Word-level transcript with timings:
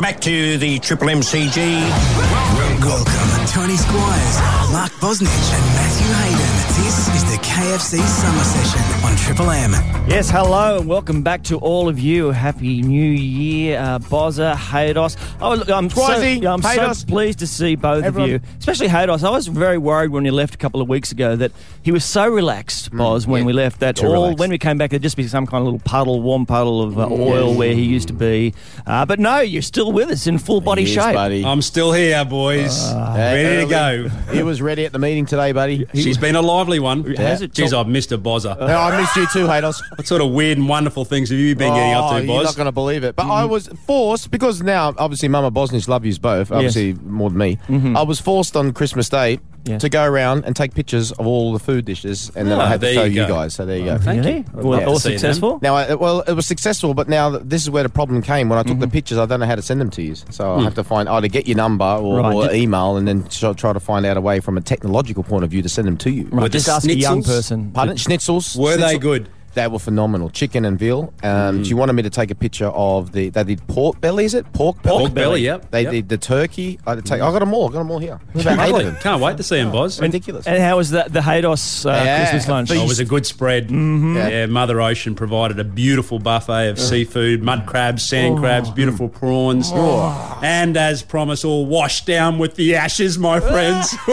Back 0.00 0.20
to 0.20 0.58
the 0.58 0.78
Triple 0.80 1.08
MCG. 1.08 2.63
Welcome, 2.84 3.46
Tony 3.46 3.76
Squires, 3.76 4.38
Mark 4.70 4.92
Bosnich, 5.00 5.54
and 5.54 5.64
Matthew 5.74 6.12
Hayden. 6.14 6.84
This 6.84 7.08
is 7.14 7.24
the 7.30 7.38
KFC 7.38 7.98
Summer 7.98 8.44
Session 8.44 9.04
on 9.06 9.16
Triple 9.16 9.50
M. 9.50 9.72
Yes, 10.06 10.28
hello 10.28 10.78
and 10.80 10.86
welcome 10.86 11.22
back 11.22 11.42
to 11.44 11.56
all 11.58 11.88
of 11.88 11.98
you. 11.98 12.30
Happy 12.30 12.82
New 12.82 13.10
Year, 13.10 13.78
uh, 13.80 13.98
Bozza, 14.00 14.54
Haydos. 14.54 15.16
Oh, 15.40 15.54
look, 15.54 15.70
I'm, 15.70 15.88
so, 15.88 16.20
yeah, 16.20 16.52
I'm 16.52 16.60
so 16.60 16.92
pleased 17.06 17.38
to 17.38 17.46
see 17.46 17.74
both 17.74 18.04
Everyone. 18.04 18.34
of 18.34 18.42
you, 18.42 18.48
especially 18.58 18.88
Haydos. 18.88 19.24
I 19.24 19.30
was 19.30 19.46
very 19.46 19.78
worried 19.78 20.10
when 20.10 20.26
he 20.26 20.30
left 20.30 20.54
a 20.54 20.58
couple 20.58 20.82
of 20.82 20.88
weeks 20.88 21.10
ago 21.10 21.36
that 21.36 21.52
he 21.82 21.90
was 21.90 22.04
so 22.04 22.28
relaxed, 22.28 22.94
Boz, 22.94 23.26
when 23.26 23.42
yeah, 23.42 23.46
we 23.46 23.52
left 23.54 23.80
that 23.80 23.96
too 23.96 24.08
all 24.08 24.12
relaxed. 24.24 24.40
when 24.40 24.50
we 24.50 24.58
came 24.58 24.76
back, 24.76 24.90
there'd 24.90 25.02
just 25.02 25.16
be 25.16 25.26
some 25.26 25.46
kind 25.46 25.62
of 25.62 25.72
little 25.72 25.80
puddle, 25.80 26.20
warm 26.20 26.44
puddle 26.44 26.82
of 26.82 26.98
uh, 26.98 27.08
oil 27.10 27.54
where 27.54 27.72
he 27.72 27.82
used 27.82 28.08
to 28.08 28.14
be. 28.14 28.52
Uh, 28.86 29.06
but 29.06 29.18
no, 29.18 29.40
you're 29.40 29.62
still 29.62 29.90
with 29.90 30.10
us 30.10 30.26
in 30.26 30.36
full 30.36 30.60
body 30.60 30.82
Yes, 30.82 31.02
shape. 31.02 31.14
buddy. 31.14 31.44
I'm 31.46 31.62
still 31.62 31.90
here, 31.92 32.22
boys. 32.26 32.73
Ah. 32.82 33.12
Uh, 33.12 33.16
ready 33.16 33.64
to 33.64 33.70
go. 33.70 34.08
He 34.32 34.42
was 34.42 34.60
ready 34.62 34.84
at 34.84 34.92
the 34.92 34.98
meeting 34.98 35.26
today, 35.26 35.52
buddy. 35.52 35.86
She's 35.94 36.18
been 36.18 36.36
a 36.36 36.42
lively 36.42 36.78
one. 36.80 37.04
Has 37.14 37.42
it? 37.42 37.52
Geez, 37.52 37.72
I've 37.72 37.88
missed 37.88 38.12
a 38.12 38.18
bozzer. 38.18 38.56
Oh, 38.58 38.66
I 38.66 39.00
missed 39.00 39.16
you 39.16 39.26
too, 39.28 39.46
Haydos. 39.46 39.80
What 39.96 40.06
sort 40.06 40.22
of 40.22 40.30
weird 40.32 40.58
and 40.58 40.68
wonderful 40.68 41.04
things 41.04 41.30
have 41.30 41.38
you 41.38 41.54
been 41.54 41.72
getting 41.72 41.94
up 41.94 42.12
Oh, 42.12 42.18
to, 42.18 42.24
you're 42.24 42.36
boys? 42.36 42.44
not 42.44 42.56
going 42.56 42.66
to 42.66 42.72
believe 42.72 43.04
it. 43.04 43.16
But 43.16 43.26
I 43.26 43.44
mm. 43.44 43.48
was 43.48 43.68
forced, 43.86 44.30
because 44.30 44.62
now, 44.62 44.94
obviously, 44.98 45.28
Mama 45.28 45.50
Bosnich 45.50 45.88
love 45.88 46.04
yous 46.04 46.18
both, 46.18 46.50
obviously 46.50 46.94
more 46.94 47.30
than 47.30 47.38
me. 47.38 47.58
Mm-hmm. 47.68 47.96
I 47.96 48.02
was 48.02 48.20
forced 48.20 48.56
on 48.56 48.72
Christmas 48.72 49.08
Day 49.08 49.38
Yes. 49.66 49.80
to 49.80 49.88
go 49.88 50.04
around 50.04 50.44
and 50.44 50.54
take 50.54 50.74
pictures 50.74 51.10
of 51.12 51.26
all 51.26 51.54
the 51.54 51.58
food 51.58 51.86
dishes, 51.86 52.30
and 52.36 52.50
then 52.50 52.60
Ah, 52.60 52.64
I 52.64 52.68
had 52.68 52.80
to 52.82 52.86
there 52.86 52.94
show 52.94 53.04
you 53.04 53.22
you, 53.22 53.26
go. 53.26 53.34
guys. 53.34 53.54
So 53.54 53.64
there 53.64 53.78
you 53.78 53.88
oh, 53.88 53.96
go. 53.96 54.04
Thank 54.04 54.22
Really? 54.24 54.36
you. 54.38 54.44
Well, 54.52 54.78
Love 54.78 54.88
all 54.88 54.94
to 54.96 55.00
see 55.00 55.08
them. 55.10 55.18
successful? 55.20 55.58
Now, 55.62 55.74
I, 55.74 55.94
well, 55.94 56.20
it 56.20 56.34
was 56.34 56.44
successful, 56.44 56.92
but 56.92 57.08
now 57.08 57.30
this 57.30 57.62
is 57.62 57.70
where 57.70 57.82
the 57.82 57.88
problem 57.88 58.20
came. 58.20 58.50
When 58.50 58.58
I 58.58 58.62
took 58.62 58.78
the 58.78 58.84
mm-hmm. 58.84 58.92
pictures, 58.92 59.16
I 59.16 59.24
don't 59.24 59.40
know 59.40 59.46
how 59.46 59.54
to 59.54 59.62
send 59.62 59.80
them 59.80 59.88
to 59.92 60.02
you. 60.02 60.16
So 60.16 60.54
I 60.54 60.58
mm. 60.58 60.64
have 60.64 60.74
to 60.74 60.84
find 60.84 61.08
either 61.08 61.28
get 61.28 61.46
your 61.46 61.56
number 61.56 61.82
or, 61.82 62.18
Right. 62.18 62.34
or 62.34 62.42
Did- 62.48 62.52
email, 62.64 62.96
and 62.96 63.06
then 63.06 63.24
try, 63.28 63.52
try 63.52 63.72
to 63.72 63.80
find 63.80 64.04
out 64.04 64.16
a 64.16 64.20
way 64.20 64.40
from 64.40 64.56
a 64.56 64.60
technological 64.60 65.22
point 65.22 65.44
of 65.44 65.50
view 65.50 65.62
to 65.62 65.68
send 65.68 65.86
them 65.86 65.96
to 65.98 66.10
you. 66.10 66.24
Right, 66.32 66.50
just 66.50 66.68
ask 66.68 66.88
a 66.88 66.94
young 66.94 67.22
person. 67.22 67.70
Pardon? 67.70 67.96
Schnitzels. 67.96 68.56
Were 68.56 68.76
they 68.76 68.98
good? 68.98 69.28
They 69.54 69.66
were 69.68 69.78
phenomenal. 69.78 70.30
Chicken 70.30 70.64
and 70.64 70.78
veal. 70.78 71.12
Um, 71.22 71.64
She 71.64 71.74
wanted 71.74 71.92
me 71.94 72.02
to 72.02 72.10
take 72.10 72.30
a 72.30 72.34
picture 72.34 72.66
of 72.66 73.12
the. 73.12 73.30
They 73.30 73.44
did 73.44 73.66
pork 73.68 74.00
belly, 74.00 74.24
is 74.24 74.34
it? 74.34 74.52
Pork 74.52 74.82
belly. 74.82 74.98
Pork 74.98 75.14
belly, 75.14 75.40
yep. 75.42 75.70
They 75.70 75.82
yep. 75.82 75.92
did 75.92 76.08
the 76.08 76.18
turkey. 76.18 76.78
I 76.86 76.90
had 76.90 76.96
to 76.96 77.02
take. 77.02 77.20
I 77.20 77.30
got 77.30 77.38
them 77.38 77.54
all. 77.54 77.68
I 77.68 77.72
got 77.72 77.78
them 77.78 77.90
all 77.90 77.98
here. 77.98 78.20
About 78.34 78.58
eight 78.68 78.74
of 78.74 78.84
them. 78.84 78.96
Can't 78.96 79.22
wait 79.22 79.36
to 79.36 79.42
see 79.42 79.56
them, 79.56 79.70
boys. 79.70 80.00
Ridiculous. 80.00 80.46
And 80.46 80.60
how 80.62 80.76
was 80.76 80.90
that, 80.90 81.12
the 81.12 81.20
Haydos 81.20 81.86
uh, 81.86 81.90
Yeah, 82.04 82.18
Christmas 82.18 82.48
lunch? 82.48 82.70
Oh, 82.70 82.74
it 82.74 82.88
was 82.88 82.98
a 82.98 83.04
good 83.04 83.26
spread. 83.26 83.68
Mm-hmm. 83.68 84.16
Yeah. 84.16 84.28
Yeah. 84.28 84.46
Mother 84.46 84.80
Ocean 84.80 85.14
provided 85.14 85.58
a 85.60 85.64
beautiful 85.64 86.18
buffet 86.18 86.68
of 86.68 86.78
seafood, 86.78 87.42
mud 87.42 87.66
crabs, 87.66 88.02
sand 88.02 88.38
crabs, 88.38 88.70
beautiful 88.70 89.08
prawns, 89.08 89.70
and 89.72 90.76
as 90.76 91.02
promised, 91.02 91.44
all 91.44 91.66
washed 91.66 92.06
down 92.06 92.38
with 92.38 92.56
the 92.56 92.74
ashes, 92.74 93.18
my 93.18 93.40
friends. 93.40 93.94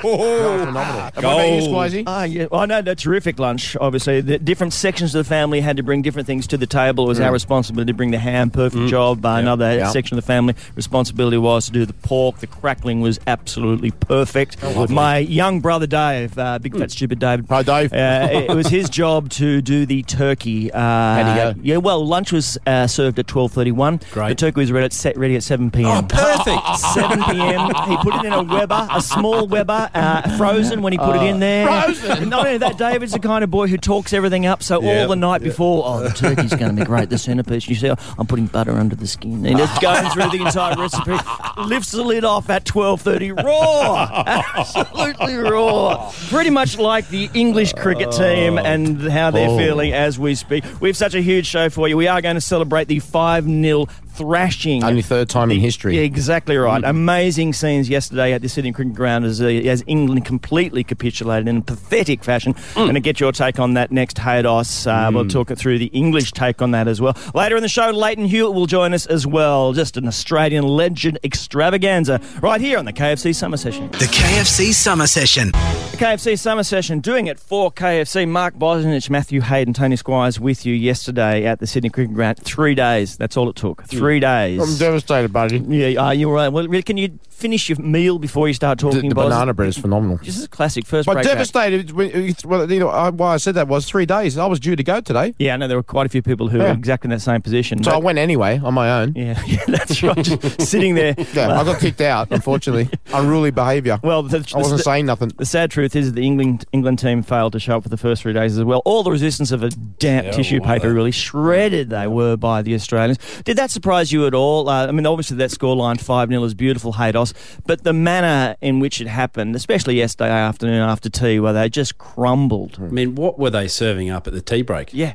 phenomenal. 0.00 0.60
And 0.60 0.74
what 0.74 1.18
about 1.18 1.46
you, 1.46 1.60
Gold. 1.60 1.70
Squizzy? 1.70 2.04
Ah, 2.06 2.24
yeah. 2.24 2.46
I 2.52 2.66
know 2.66 2.82
the 2.82 2.94
terrific 2.94 3.38
lunch. 3.38 3.76
Obviously, 3.80 4.20
the 4.20 4.38
different 4.38 4.59
sections 4.68 5.14
of 5.14 5.24
the 5.24 5.28
family 5.28 5.60
had 5.60 5.76
to 5.76 5.82
bring 5.84 6.02
different 6.02 6.26
things 6.26 6.46
to 6.48 6.56
the 6.56 6.66
table. 6.66 7.04
It 7.04 7.08
was 7.08 7.20
our 7.20 7.32
responsibility 7.32 7.92
to 7.92 7.96
bring 7.96 8.10
the 8.10 8.18
ham, 8.18 8.50
perfect 8.50 8.88
job. 8.88 9.24
Uh, 9.24 9.36
Another 9.36 9.76
Yeah. 9.76 9.90
section 9.90 10.18
of 10.18 10.24
the 10.24 10.26
family 10.26 10.54
responsibility 10.74 11.38
was 11.38 11.66
to 11.66 11.72
do 11.72 11.86
the 11.86 11.92
pork. 11.92 12.38
The 12.40 12.48
crackling 12.48 13.00
was 13.00 13.20
absolutely 13.28 13.92
perfect. 13.92 14.56
My 14.90 15.18
young 15.18 15.60
brother 15.60 15.86
Dave, 15.86 16.36
uh, 16.36 16.58
big 16.58 16.76
fat 16.76 16.90
stupid 16.90 17.20
David. 17.20 17.46
Hi, 17.48 17.62
Dave. 17.62 17.92
Uh, 17.92 18.28
it 18.32 18.54
was 18.56 18.66
his 18.66 18.90
job 19.00 19.30
to 19.30 19.62
do 19.62 19.86
the 19.86 20.02
turkey. 20.02 20.72
Uh, 20.72 20.78
How'd 20.80 21.26
he 21.26 21.34
go? 21.60 21.60
Yeah, 21.62 21.76
well, 21.76 22.04
lunch 22.04 22.32
was 22.32 22.58
uh, 22.66 22.86
served 22.88 23.18
at 23.20 23.28
twelve 23.28 23.52
thirty-one. 23.52 24.00
Great. 24.10 24.30
The 24.30 24.34
turkey 24.34 24.60
was 24.60 24.72
ready 24.72 24.86
at, 24.86 24.92
set, 24.92 25.16
ready 25.16 25.36
at 25.36 25.44
seven 25.44 25.70
p.m. 25.70 25.86
oh, 25.86 26.02
perfect. 26.08 26.60
7 26.94 27.22
p.m. 27.24 27.66
He 27.88 27.96
put 27.98 28.14
it 28.16 28.24
in 28.24 28.32
a 28.32 28.42
Weber, 28.42 28.88
a 28.90 29.00
small 29.00 29.46
Weber, 29.46 29.90
uh, 29.94 30.36
frozen 30.36 30.82
when 30.82 30.92
he 30.92 30.98
put 30.98 31.14
it 31.16 31.22
in 31.22 31.38
there. 31.38 31.66
Frozen? 31.66 32.28
Not 32.28 32.46
only 32.46 32.58
that, 32.58 32.78
David's 32.78 33.12
the 33.12 33.18
kind 33.20 33.44
of 33.44 33.50
boy 33.50 33.68
who 33.68 33.76
talks 33.76 34.12
everything 34.12 34.46
up. 34.46 34.49
So 34.60 34.76
all 34.84 35.08
the 35.08 35.16
night 35.16 35.42
before, 35.42 35.82
oh, 35.86 36.00
the 36.00 36.10
turkey's 36.10 36.54
going 36.54 36.74
to 36.74 36.80
be 36.80 36.84
great, 36.84 37.10
the 37.10 37.18
centerpiece. 37.18 37.68
You 37.68 37.74
see, 37.76 37.88
I'm 38.18 38.26
putting 38.26 38.46
butter 38.46 38.72
under 38.72 38.96
the 38.96 39.06
skin, 39.06 39.46
and 39.46 39.58
it's 39.58 39.78
going 39.78 40.08
through 40.10 40.30
the 40.36 40.44
entire 40.44 40.76
recipe. 40.76 41.16
Lifts 41.64 41.92
the 41.92 42.02
lid 42.02 42.24
off 42.24 42.50
at 42.50 42.64
12:30, 42.64 43.42
raw, 43.44 44.22
absolutely 44.56 45.36
raw. 45.36 46.10
Pretty 46.28 46.50
much 46.50 46.78
like 46.78 47.08
the 47.08 47.30
English 47.34 47.72
cricket 47.74 48.10
team 48.12 48.58
oh. 48.58 48.62
and 48.64 49.00
how 49.02 49.30
they're 49.30 49.48
Oh. 49.48 49.56
feeling 49.58 49.92
as 49.92 50.18
we 50.18 50.34
speak. 50.34 50.64
We 50.80 50.88
have 50.88 50.96
such 50.96 51.14
a 51.14 51.20
huge 51.20 51.46
show 51.46 51.68
for 51.70 51.88
you. 51.88 51.96
We 51.96 52.08
are 52.08 52.20
going 52.20 52.36
to 52.36 52.40
celebrate 52.40 52.88
the 52.88 52.98
five 52.98 53.44
0 53.44 53.86
thrashing. 54.14 54.84
Only 54.84 55.02
third 55.02 55.28
time 55.28 55.50
in 55.50 55.60
history. 55.60 55.96
Yeah, 55.96 56.02
exactly 56.02 56.56
right. 56.56 56.82
Amazing 56.84 57.52
scenes 57.54 57.88
yesterday 57.88 58.32
at 58.32 58.42
the 58.42 58.48
Sydney 58.48 58.72
Cricket 58.72 58.94
Ground 58.94 59.24
as, 59.24 59.40
uh, 59.40 59.46
as 59.46 59.82
England 59.86 60.24
completely 60.24 60.84
capitulated 60.84 61.48
in 61.48 61.58
a 61.58 61.62
pathetic 61.62 62.22
fashion. 62.24 62.54
Going 62.74 62.94
to 62.94 63.00
get 63.00 63.20
your 63.20 63.32
take 63.32 63.58
on 63.58 63.74
that 63.74 63.90
next, 63.92 64.16
Haydos. 64.18 64.86
Uh, 64.86 65.10
We'll 65.12 65.26
talk 65.28 65.50
it 65.50 65.56
through 65.58 65.78
the 65.78 65.86
English 65.86 66.32
take 66.32 66.62
on 66.62 66.70
that 66.70 66.86
as 66.88 67.00
well. 67.00 67.16
Later 67.34 67.56
in 67.56 67.62
the 67.62 67.68
show, 67.68 67.90
Lleyton 67.90 68.26
Hewitt 68.26 68.54
will 68.54 68.66
join 68.66 68.94
us 68.94 69.06
as 69.06 69.26
well. 69.26 69.72
Just 69.72 69.96
an 69.96 70.06
Australian 70.06 70.64
legend 70.64 71.18
extravaganza 71.24 72.20
right 72.40 72.60
here 72.60 72.78
on 72.78 72.84
the 72.84 72.92
KFC 72.92 73.34
Summer 73.34 73.56
Session. 73.56 73.90
The 73.92 74.06
KFC 74.06 74.72
Summer 74.72 75.06
Session. 75.06 75.48
The 75.50 75.96
KFC 75.98 76.38
Summer 76.38 76.62
Session 76.62 77.00
doing 77.00 77.26
it 77.26 77.38
for 77.40 77.70
KFC. 77.72 78.28
Mark 78.28 78.54
Bosnich, 78.54 79.10
Matthew 79.10 79.40
Hayden, 79.40 79.74
Tony 79.74 79.96
Squires 79.96 80.38
with 80.38 80.64
you 80.64 80.72
yesterday 80.74 81.44
at 81.44 81.58
the 81.58 81.66
Sydney 81.66 81.90
Cricket 81.90 82.14
Ground. 82.14 82.38
Three 82.38 82.74
days. 82.74 83.16
That's 83.16 83.36
all 83.36 83.48
it 83.50 83.56
took. 83.56 83.82
Three 83.84 83.99
days. 84.20 84.60
I'm 84.60 84.76
devastated, 84.78 85.32
buddy. 85.32 85.58
Yeah, 85.58 86.00
are 86.02 86.14
you 86.14 86.28
all 86.28 86.34
right? 86.34 86.48
Well, 86.48 86.66
really, 86.66 86.82
can 86.82 86.96
you 86.96 87.18
finish 87.28 87.68
your 87.70 87.78
meal 87.78 88.18
before 88.18 88.48
you 88.48 88.54
start 88.54 88.78
talking? 88.78 89.08
the 89.08 89.14
Boz? 89.14 89.26
banana 89.32 89.54
bread 89.54 89.68
is 89.70 89.78
phenomenal. 89.78 90.18
This 90.18 90.36
is 90.36 90.44
a 90.44 90.48
classic 90.48 90.84
first 90.86 91.06
But 91.06 91.14
break. 91.14 91.24
back. 91.24 91.32
devastated. 91.34 91.90
when- 91.92 92.34
Well, 92.44 92.70
you 92.70 92.80
know, 92.80 92.88
I, 92.88 93.08
why 93.10 93.34
I 93.34 93.36
said 93.38 93.54
that 93.54 93.66
was 93.68 93.86
three 93.86 94.04
days. 94.06 94.36
I 94.36 94.46
was 94.46 94.60
due 94.60 94.76
to 94.76 94.82
go 94.82 95.00
today, 95.00 95.34
Yeah, 95.38 95.54
I 95.54 95.56
know 95.56 95.66
there 95.68 95.76
were 95.76 95.82
quite 95.82 96.04
a 96.06 96.08
few 96.10 96.22
people 96.22 96.48
who 96.48 96.58
were 96.58 96.70
exactly 96.70 97.06
in 97.08 97.10
that 97.10 97.20
same 97.20 97.40
position. 97.42 97.82
so 97.82 97.92
I 97.92 97.96
went 97.98 98.18
anyway 98.18 98.60
on 98.62 98.74
my 98.74 99.00
own. 99.00 99.14
yeah, 99.16 99.40
yeah, 99.46 99.64
that's 99.68 100.02
right. 100.02 100.16
Just 100.24 100.62
sitting 100.62 100.94
there. 100.94 101.14
Yeah, 101.34 101.58
I 101.60 101.64
got 101.64 101.78
kicked 101.80 102.00
out. 102.00 102.28
Unfortunately, 102.30 102.88
unruly 103.14 103.50
behaviour. 103.52 104.00
Well, 104.02 104.22
the, 104.22 104.38
I 104.54 104.58
wasn't 104.58 104.78
the, 104.78 104.82
saying 104.84 105.06
nothing. 105.06 105.28
the 105.36 105.46
sad 105.46 105.70
truth 105.70 105.94
is 105.94 106.06
that 106.06 106.16
the 106.16 106.26
England 106.26 106.64
England 106.72 106.98
team 106.98 107.22
failed 107.22 107.52
to 107.52 107.60
show 107.60 107.76
up 107.76 107.82
for 107.84 107.88
the 107.88 107.96
first 107.96 108.22
three 108.22 108.32
days 108.32 108.58
as 108.58 108.64
well. 108.64 108.82
All 108.84 109.02
the 109.02 109.10
resistance 109.10 109.52
of 109.52 109.62
a 109.62 109.70
damp 109.70 110.26
Yeah, 110.26 110.32
tissue 110.32 110.60
paper 110.60 110.88
that- 110.88 110.94
really 110.94 111.10
shredded 111.12 111.90
they 111.90 112.06
were 112.06 112.36
by 112.36 112.62
the 112.62 112.74
Australians. 112.74 113.18
Did 113.44 113.56
that 113.58 113.70
surprise 113.70 113.89
you 113.90 114.26
at 114.26 114.34
all? 114.34 114.68
Uh, 114.68 114.86
I 114.86 114.92
mean, 114.92 115.06
obviously 115.06 115.36
that 115.38 115.50
scoreline 115.50 116.00
5 116.00 116.28
0 116.28 116.44
is 116.44 116.54
beautiful, 116.54 116.94
Haydos, 116.94 117.32
but 117.66 117.84
the 117.84 117.92
manner 117.92 118.56
in 118.60 118.80
which 118.80 119.00
it 119.00 119.06
happened, 119.06 119.56
especially 119.56 119.96
yesterday 119.96 120.30
afternoon 120.30 120.80
after 120.80 121.08
tea, 121.08 121.40
where 121.40 121.52
they 121.52 121.68
just 121.68 121.98
crumbled. 121.98 122.78
I 122.80 122.84
mean, 122.84 123.14
what 123.14 123.38
were 123.38 123.50
they 123.50 123.68
serving 123.68 124.10
up 124.10 124.26
at 124.26 124.32
the 124.32 124.40
tea 124.40 124.62
break? 124.62 124.92
Yeah. 124.92 125.14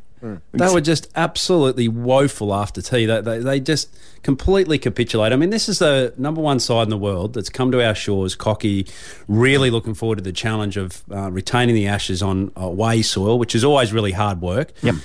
They 0.54 0.74
were 0.74 0.82
just 0.82 1.12
absolutely 1.16 1.88
woeful 1.88 2.54
after 2.54 2.82
tea. 2.82 3.06
They, 3.06 3.22
they, 3.22 3.40
they 3.40 3.60
just 3.60 3.96
completely 4.24 4.80
capitulate. 4.80 5.32
I 5.32 5.36
mean, 5.36 5.52
this 5.52 5.70
is 5.70 5.80
the 5.80 6.14
number 6.18 6.42
one 6.42 6.60
side 6.60 6.84
in 6.84 6.90
the 6.90 6.98
world 6.98 7.34
that's 7.34 7.50
come 7.50 7.72
to 7.72 7.86
our 7.86 7.94
shores, 7.94 8.34
cocky, 8.34 8.88
really 9.28 9.70
looking 9.70 9.94
forward 9.94 10.16
to 10.16 10.24
the 10.24 10.32
challenge 10.32 10.78
of 10.78 11.04
uh, 11.12 11.30
retaining 11.32 11.76
the 11.76 11.88
ashes 11.88 12.24
on 12.24 12.52
away 12.56 13.02
soil, 13.02 13.38
which 13.38 13.54
is 13.54 13.64
always 13.64 13.94
really 13.94 14.14
hard 14.14 14.42
work. 14.42 14.72
Yep. 14.82 14.96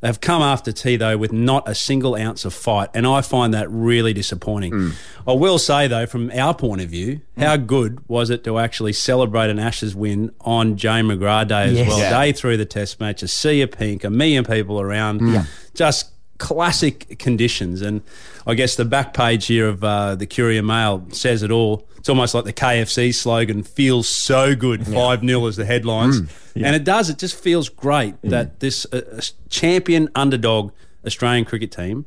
They've 0.00 0.20
come 0.20 0.42
after 0.42 0.70
tea 0.70 0.96
though 0.96 1.16
with 1.16 1.32
not 1.32 1.68
a 1.68 1.74
single 1.74 2.14
ounce 2.14 2.44
of 2.44 2.54
fight, 2.54 2.88
and 2.94 3.06
I 3.06 3.20
find 3.20 3.52
that 3.54 3.68
really 3.70 4.12
disappointing. 4.12 4.72
Hmm. 4.72 4.90
I 5.26 5.32
will 5.32 5.58
say 5.58 5.88
though, 5.88 6.06
from 6.06 6.30
our 6.32 6.54
point 6.54 6.80
of 6.80 6.88
view, 6.88 7.20
hmm. 7.34 7.42
how 7.42 7.56
good 7.56 8.00
was 8.08 8.30
it 8.30 8.44
to 8.44 8.58
actually 8.58 8.92
celebrate 8.92 9.50
an 9.50 9.58
Ashes 9.58 9.94
win 9.96 10.32
on 10.40 10.76
Jane 10.76 11.06
McGrath 11.06 11.48
Day 11.48 11.64
as 11.64 11.72
Yes. 11.78 11.88
well? 11.88 11.98
Yeah. 11.98 12.20
Day 12.20 12.32
through 12.32 12.56
the 12.58 12.64
Test 12.66 13.00
match, 13.00 13.22
a 13.22 13.28
sea 13.28 13.60
of 13.62 13.72
pink, 13.72 14.04
a 14.04 14.10
million 14.10 14.44
people 14.44 14.80
around, 14.80 15.20
hmm. 15.20 15.38
just 15.74 16.10
classic 16.38 17.18
conditions. 17.18 17.82
And 17.82 18.02
I 18.46 18.54
guess 18.54 18.76
the 18.76 18.84
back 18.84 19.12
page 19.14 19.46
here 19.46 19.68
of 19.68 19.84
uh, 19.84 20.14
the 20.14 20.26
Courier 20.26 20.62
Mail 20.62 21.04
says 21.10 21.42
it 21.42 21.50
all. 21.50 21.86
It's 21.98 22.08
almost 22.08 22.34
like 22.34 22.44
the 22.44 22.52
KFC 22.52 23.14
slogan 23.14 23.62
feels 23.64 24.08
so 24.08 24.54
good. 24.54 24.86
5 24.86 25.20
0 25.20 25.46
is 25.46 25.56
the 25.56 25.64
headlines. 25.64 26.20
And 26.66 26.74
it 26.76 26.84
does. 26.84 27.10
It 27.10 27.18
just 27.18 27.34
feels 27.36 27.68
great 27.68 28.14
that 28.22 28.60
this 28.60 28.86
uh, 28.92 29.02
uh, 29.16 29.20
champion 29.48 30.08
underdog 30.14 30.72
Australian 31.04 31.44
cricket 31.44 31.70
team 31.72 32.06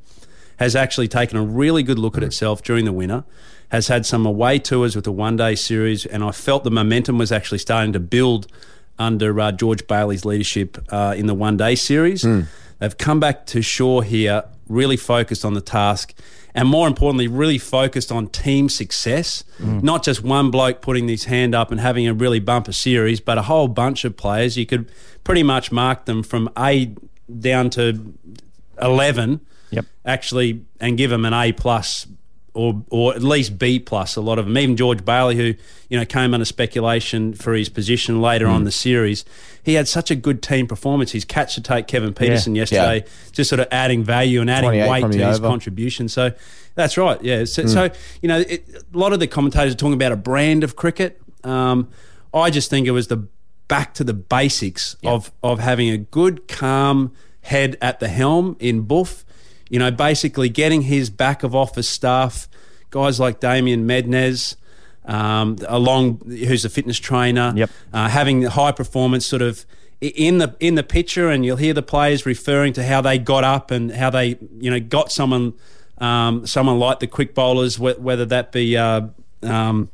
has 0.57 0.75
actually 0.75 1.07
taken 1.07 1.37
a 1.37 1.43
really 1.43 1.83
good 1.83 1.97
look 1.99 2.17
at 2.17 2.23
itself 2.23 2.61
during 2.63 2.85
the 2.85 2.91
winter, 2.93 3.23
has 3.69 3.87
had 3.87 4.05
some 4.05 4.25
away 4.25 4.59
tours 4.59 4.95
with 4.95 5.05
the 5.05 5.11
one 5.11 5.35
day 5.35 5.55
series, 5.55 6.05
and 6.05 6.23
I 6.23 6.31
felt 6.31 6.63
the 6.63 6.71
momentum 6.71 7.17
was 7.17 7.31
actually 7.31 7.57
starting 7.59 7.93
to 7.93 7.99
build 7.99 8.47
under 8.99 9.39
uh, 9.39 9.51
George 9.51 9.87
Bailey's 9.87 10.23
leadership 10.25 10.77
uh, 10.89 11.15
in 11.17 11.25
the 11.25 11.33
one 11.33 11.57
day 11.57 11.75
series. 11.75 12.23
They've 12.81 12.97
come 12.97 13.19
back 13.19 13.45
to 13.45 13.61
shore 13.61 14.03
here, 14.03 14.43
really 14.67 14.97
focused 14.97 15.45
on 15.45 15.53
the 15.53 15.61
task. 15.61 16.15
And 16.55 16.67
more 16.67 16.87
importantly, 16.87 17.27
really 17.27 17.59
focused 17.59 18.11
on 18.11 18.27
team 18.27 18.69
success, 18.69 19.43
mm. 19.59 19.83
not 19.83 20.03
just 20.03 20.23
one 20.23 20.49
bloke 20.49 20.81
putting 20.81 21.07
his 21.07 21.25
hand 21.25 21.53
up 21.53 21.69
and 21.71 21.79
having 21.79 22.07
a 22.07 22.13
really 22.13 22.39
bumper 22.39 22.73
series, 22.73 23.21
but 23.21 23.37
a 23.37 23.43
whole 23.43 23.67
bunch 23.67 24.03
of 24.03 24.17
players. 24.17 24.57
You 24.57 24.65
could 24.65 24.91
pretty 25.23 25.43
much 25.43 25.71
mark 25.71 26.05
them 26.05 26.23
from 26.23 26.49
A 26.57 26.93
down 27.39 27.69
to 27.71 28.15
11 28.81 29.41
Yep. 29.69 29.85
actually 30.03 30.65
and 30.81 30.97
give 30.97 31.11
them 31.11 31.23
an 31.23 31.33
A 31.33 31.53
plus 31.53 32.07
or 32.53 32.83
or 32.89 33.13
at 33.13 33.23
least 33.23 33.57
B 33.57 33.79
plus. 33.79 34.15
A 34.15 34.21
lot 34.21 34.39
of 34.39 34.45
them, 34.45 34.57
even 34.57 34.75
George 34.75 35.05
Bailey, 35.05 35.35
who 35.35 35.53
you 35.89 35.97
know 35.97 36.05
came 36.05 36.33
under 36.33 36.45
speculation 36.45 37.33
for 37.33 37.53
his 37.53 37.69
position 37.69 38.21
later 38.21 38.47
on 38.47 38.57
in 38.57 38.63
the 38.65 38.71
series, 38.71 39.23
he 39.63 39.75
had 39.75 39.87
such 39.87 40.11
a 40.11 40.15
good 40.15 40.41
team 40.41 40.67
performance. 40.67 41.11
His 41.11 41.25
catch 41.25 41.55
to 41.55 41.61
take 41.61 41.87
Kevin 41.87 42.13
Pietersen 42.13 42.55
yesterday, 42.55 43.05
just 43.31 43.49
sort 43.49 43.59
of 43.59 43.67
adding 43.71 44.03
value 44.03 44.41
and 44.41 44.49
adding 44.49 44.71
weight 44.89 45.01
to 45.11 45.17
his 45.17 45.39
over. 45.39 45.47
contribution. 45.47 46.09
So 46.09 46.31
that's 46.75 46.97
right. 46.97 47.21
Yeah. 47.23 47.45
So, 47.45 47.65
so 47.65 47.89
you 48.21 48.27
know, 48.27 48.39
it, 48.39 48.67
a 48.93 48.97
lot 48.97 49.13
of 49.13 49.19
the 49.19 49.27
commentators 49.27 49.73
are 49.73 49.77
talking 49.77 49.93
about 49.93 50.11
a 50.11 50.17
brand 50.17 50.63
of 50.63 50.75
cricket. 50.75 51.21
Um, 51.43 51.89
I 52.33 52.49
just 52.49 52.69
think 52.69 52.87
it 52.87 52.91
was 52.91 53.07
the 53.07 53.27
back 53.67 53.93
to 53.95 54.03
the 54.03 54.13
basics 54.13 54.95
of 55.03 55.31
of 55.41 55.59
having 55.59 55.89
a 55.89 55.97
good, 55.97 56.47
calm 56.47 57.13
head 57.41 57.77
at 57.81 57.99
the 57.99 58.07
helm 58.07 58.55
in 58.59 58.81
Boof. 58.81 59.25
You 59.71 59.79
know, 59.79 59.89
basically 59.89 60.49
getting 60.49 60.83
his 60.83 61.09
back 61.09 61.43
of 61.43 61.55
office 61.55 61.87
staff, 61.89 62.47
guys 62.89 63.19
like 63.19 63.39
Damian 63.39 63.87
Mednis, 63.87 64.55
um, 65.05 65.57
along 65.67 66.19
who's 66.27 66.65
a 66.65 66.69
fitness 66.69 66.99
trainer, 66.99 67.53
Yep. 67.55 67.69
uh, 67.93 68.09
having 68.09 68.43
high 68.43 68.71
performance 68.73 69.25
sort 69.25 69.41
of 69.41 69.65
in 70.01 70.37
the 70.39 70.55
in 70.59 70.75
the 70.75 70.83
picture, 70.83 71.29
and 71.29 71.45
you'll 71.45 71.57
hear 71.57 71.73
the 71.73 71.81
players 71.81 72.25
referring 72.25 72.73
to 72.73 72.83
how 72.83 73.01
they 73.01 73.17
got 73.17 73.43
up 73.43 73.71
and 73.71 73.91
how 73.91 74.09
they 74.09 74.37
you 74.59 74.69
know 74.69 74.79
got 74.79 75.11
someone 75.11 75.53
um, 75.99 76.45
someone 76.45 76.77
like 76.79 76.99
the 76.99 77.07
quick 77.07 77.33
bowlers, 77.33 77.75
wh- 77.77 77.99
whether 77.99 78.25
that 78.25 78.51
be. 78.51 78.75
Uh, 78.77 79.01
um, 79.43 79.89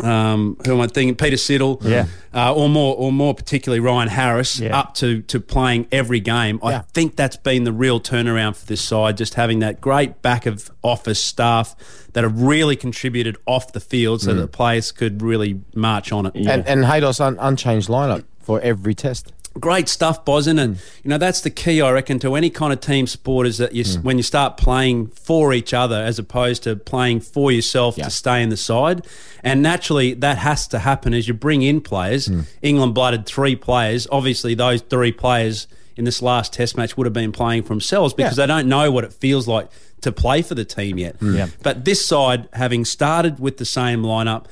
um, 0.00 0.56
who 0.66 0.74
am 0.74 0.80
I 0.80 0.86
thinking? 0.88 1.14
Peter 1.14 1.36
Siddle, 1.36 1.82
Yeah. 1.82 2.06
uh, 2.34 2.52
or 2.54 2.68
more, 2.68 2.94
or 2.96 3.10
more 3.12 3.34
particularly 3.34 3.80
Ryan 3.80 4.08
Harris, 4.08 4.58
Yeah. 4.60 4.78
up 4.78 4.94
to 4.96 5.22
to 5.22 5.40
playing 5.40 5.86
every 5.90 6.20
game. 6.20 6.58
I 6.62 6.70
Yeah. 6.72 6.82
think 6.92 7.16
that's 7.16 7.36
been 7.36 7.64
the 7.64 7.72
real 7.72 8.00
turnaround 8.00 8.56
for 8.56 8.66
this 8.66 8.80
side. 8.82 9.16
Just 9.16 9.34
having 9.34 9.60
that 9.60 9.80
great 9.80 10.20
back 10.22 10.44
of 10.46 10.70
office 10.82 11.22
staff 11.22 11.74
that 12.12 12.24
have 12.24 12.40
really 12.40 12.76
contributed 12.76 13.36
off 13.46 13.72
the 13.72 13.80
field, 13.80 14.20
so 14.22 14.34
that 14.34 14.40
the 14.40 14.46
players 14.48 14.92
could 14.92 15.22
really 15.22 15.60
march 15.74 16.12
on 16.12 16.26
it. 16.26 16.32
And, 16.34 16.66
and 16.66 16.84
Haydos 16.84 17.20
un- 17.20 17.36
unchanged 17.40 17.88
lineup 17.88 18.24
for 18.40 18.60
every 18.60 18.94
test. 18.94 19.32
Great 19.58 19.88
stuff, 19.88 20.24
Bosin, 20.24 20.58
and 20.58 20.76
you 21.02 21.10
know 21.10 21.18
that's 21.18 21.40
the 21.40 21.50
key, 21.50 21.80
I 21.80 21.90
reckon, 21.90 22.18
to 22.20 22.34
any 22.34 22.50
kind 22.50 22.72
of 22.72 22.80
team 22.80 23.06
sport 23.06 23.46
is 23.46 23.58
that 23.58 23.74
you, 23.74 23.82
s 23.82 23.96
hmm. 23.96 24.02
when 24.02 24.16
you 24.18 24.22
start 24.22 24.56
playing 24.56 25.06
for 25.08 25.52
each 25.52 25.72
other 25.72 25.96
as 25.96 26.18
opposed 26.18 26.62
to 26.64 26.76
playing 26.76 27.20
for 27.20 27.50
yourself 27.50 27.96
Yeah. 27.96 28.04
to 28.04 28.10
stay 28.10 28.42
in 28.42 28.50
the 28.50 28.56
side, 28.56 29.06
and 29.42 29.62
naturally 29.62 30.14
that 30.14 30.38
has 30.38 30.66
to 30.68 30.78
happen 30.80 31.14
as 31.14 31.26
you 31.28 31.34
bring 31.34 31.62
in 31.62 31.80
players. 31.80 32.26
Hmm. 32.26 32.40
England 32.62 32.94
blooded 32.94 33.26
three 33.26 33.56
players. 33.56 34.06
Obviously, 34.10 34.54
those 34.54 34.82
three 34.82 35.12
players 35.12 35.66
in 35.96 36.04
this 36.04 36.20
last 36.20 36.52
Test 36.52 36.76
match 36.76 36.96
would 36.96 37.06
have 37.06 37.14
been 37.14 37.32
playing 37.32 37.62
for 37.62 37.70
themselves 37.70 38.12
because 38.12 38.36
Yeah. 38.36 38.46
they 38.46 38.52
don't 38.54 38.68
know 38.68 38.90
what 38.90 39.04
it 39.04 39.12
feels 39.12 39.48
like 39.48 39.68
to 40.02 40.12
play 40.12 40.42
for 40.42 40.54
the 40.54 40.64
team 40.64 40.98
yet. 40.98 41.16
Hmm. 41.16 41.34
Yeah. 41.34 41.46
But 41.62 41.84
this 41.86 42.04
side, 42.04 42.48
having 42.52 42.84
started 42.84 43.38
with 43.40 43.56
the 43.56 43.64
same 43.64 44.02
lineup, 44.02 44.44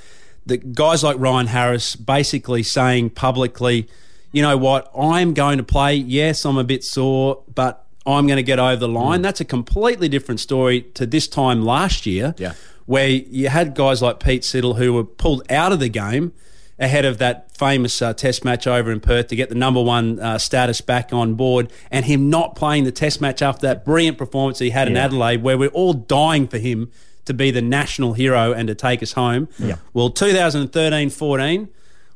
the 0.47 0.57
guys 0.57 1.03
like 1.05 1.17
Ryan 1.19 1.49
Harris 1.49 1.97
basically 1.97 2.63
saying 2.63 3.11
publicly, 3.11 3.87
you 4.35 4.43
know 4.43 4.57
what, 4.57 4.91
I'm 4.99 5.33
going 5.33 5.59
to 5.59 5.65
play. 5.65 5.95
Yes, 5.95 6.45
I'm 6.45 6.59
a 6.59 6.65
bit 6.65 6.85
sore, 6.85 7.43
but 7.55 7.87
I'm 8.05 8.27
going 8.27 8.37
to 8.37 8.43
get 8.43 8.59
over 8.59 8.77
the 8.77 8.89
line. 8.89 9.23
That's 9.23 9.41
a 9.41 9.45
completely 9.45 10.09
different 10.09 10.41
story 10.41 10.83
to 10.95 11.07
this 11.07 11.27
time 11.29 11.65
last 11.65 12.05
year, 12.05 12.35
Yeah. 12.37 12.53
where 12.87 13.09
you 13.09 13.49
had 13.49 13.75
guys 13.75 14.03
like 14.03 14.21
Pete 14.21 14.43
Siddle 14.43 14.77
who 14.77 14.93
were 14.93 15.05
pulled 15.05 15.51
out 15.51 15.73
of 15.73 15.79
the 15.81 15.89
game 15.89 16.33
ahead 16.79 17.05
of 17.05 17.19
that 17.19 17.57
famous 17.57 18.03
uh, 18.03 18.13
test 18.13 18.45
match 18.45 18.67
over 18.67 18.91
in 18.91 18.99
Perth 18.99 19.29
to 19.29 19.37
get 19.37 19.49
the 19.49 19.55
number 19.55 19.81
one 19.81 20.19
uh, 20.19 20.37
status 20.39 20.81
back 20.81 21.13
on 21.13 21.35
board, 21.35 21.71
and 21.91 22.05
him 22.05 22.29
not 22.29 22.57
playing 22.57 22.83
the 22.85 22.91
test 22.93 23.21
match 23.21 23.41
after 23.41 23.67
that 23.69 23.85
brilliant 23.85 24.19
performance 24.19 24.59
he 24.59 24.71
had 24.71 24.89
in 24.89 24.97
Adelaide, 24.97 25.43
where 25.45 25.57
we're 25.57 25.69
all 25.69 25.93
dying 25.95 26.49
for 26.49 26.59
him 26.59 26.91
to 27.27 27.33
be 27.33 27.51
the 27.53 27.63
national 27.63 28.13
hero 28.15 28.53
and 28.53 28.67
to 28.69 28.75
take 28.75 29.03
us 29.05 29.13
home. 29.13 29.49
Yeah. 29.59 29.77
Well, 29.95 30.11
2013 30.11 31.09
14. 31.11 31.69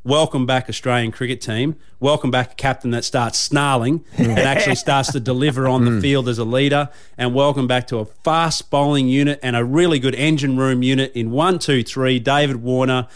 Welcome 0.05 0.47
back, 0.47 0.69
Australian 0.71 1.11
cricket 1.12 1.41
team. 1.41 1.77
Welcome 2.00 2.31
back, 2.31 2.53
a 2.53 2.55
captain 2.55 2.93
that 2.93 3.05
starts 3.05 3.39
snarling 3.39 4.05
and 4.17 4.39
actually 4.39 4.77
starts 4.87 5.12
to 5.12 5.21
deliver 5.21 5.67
on 5.69 5.85
the 5.85 6.00
field 6.00 6.29
as 6.29 6.39
a 6.39 6.45
leader. 6.45 6.89
And 7.19 7.35
welcome 7.35 7.67
back 7.67 7.89
to 7.89 7.99
a 7.99 8.05
fast 8.06 8.71
bowling 8.71 9.09
unit 9.09 9.39
and 9.43 9.55
a 9.56 9.65
really 9.65 9.99
good 9.99 10.15
engine 10.15 10.56
room 10.56 10.83
unit 10.83 11.12
in 11.15 11.31
one, 11.31 11.59
two, 11.59 11.83
three. 11.83 12.21
David 12.21 12.56
Warner, 12.62 13.09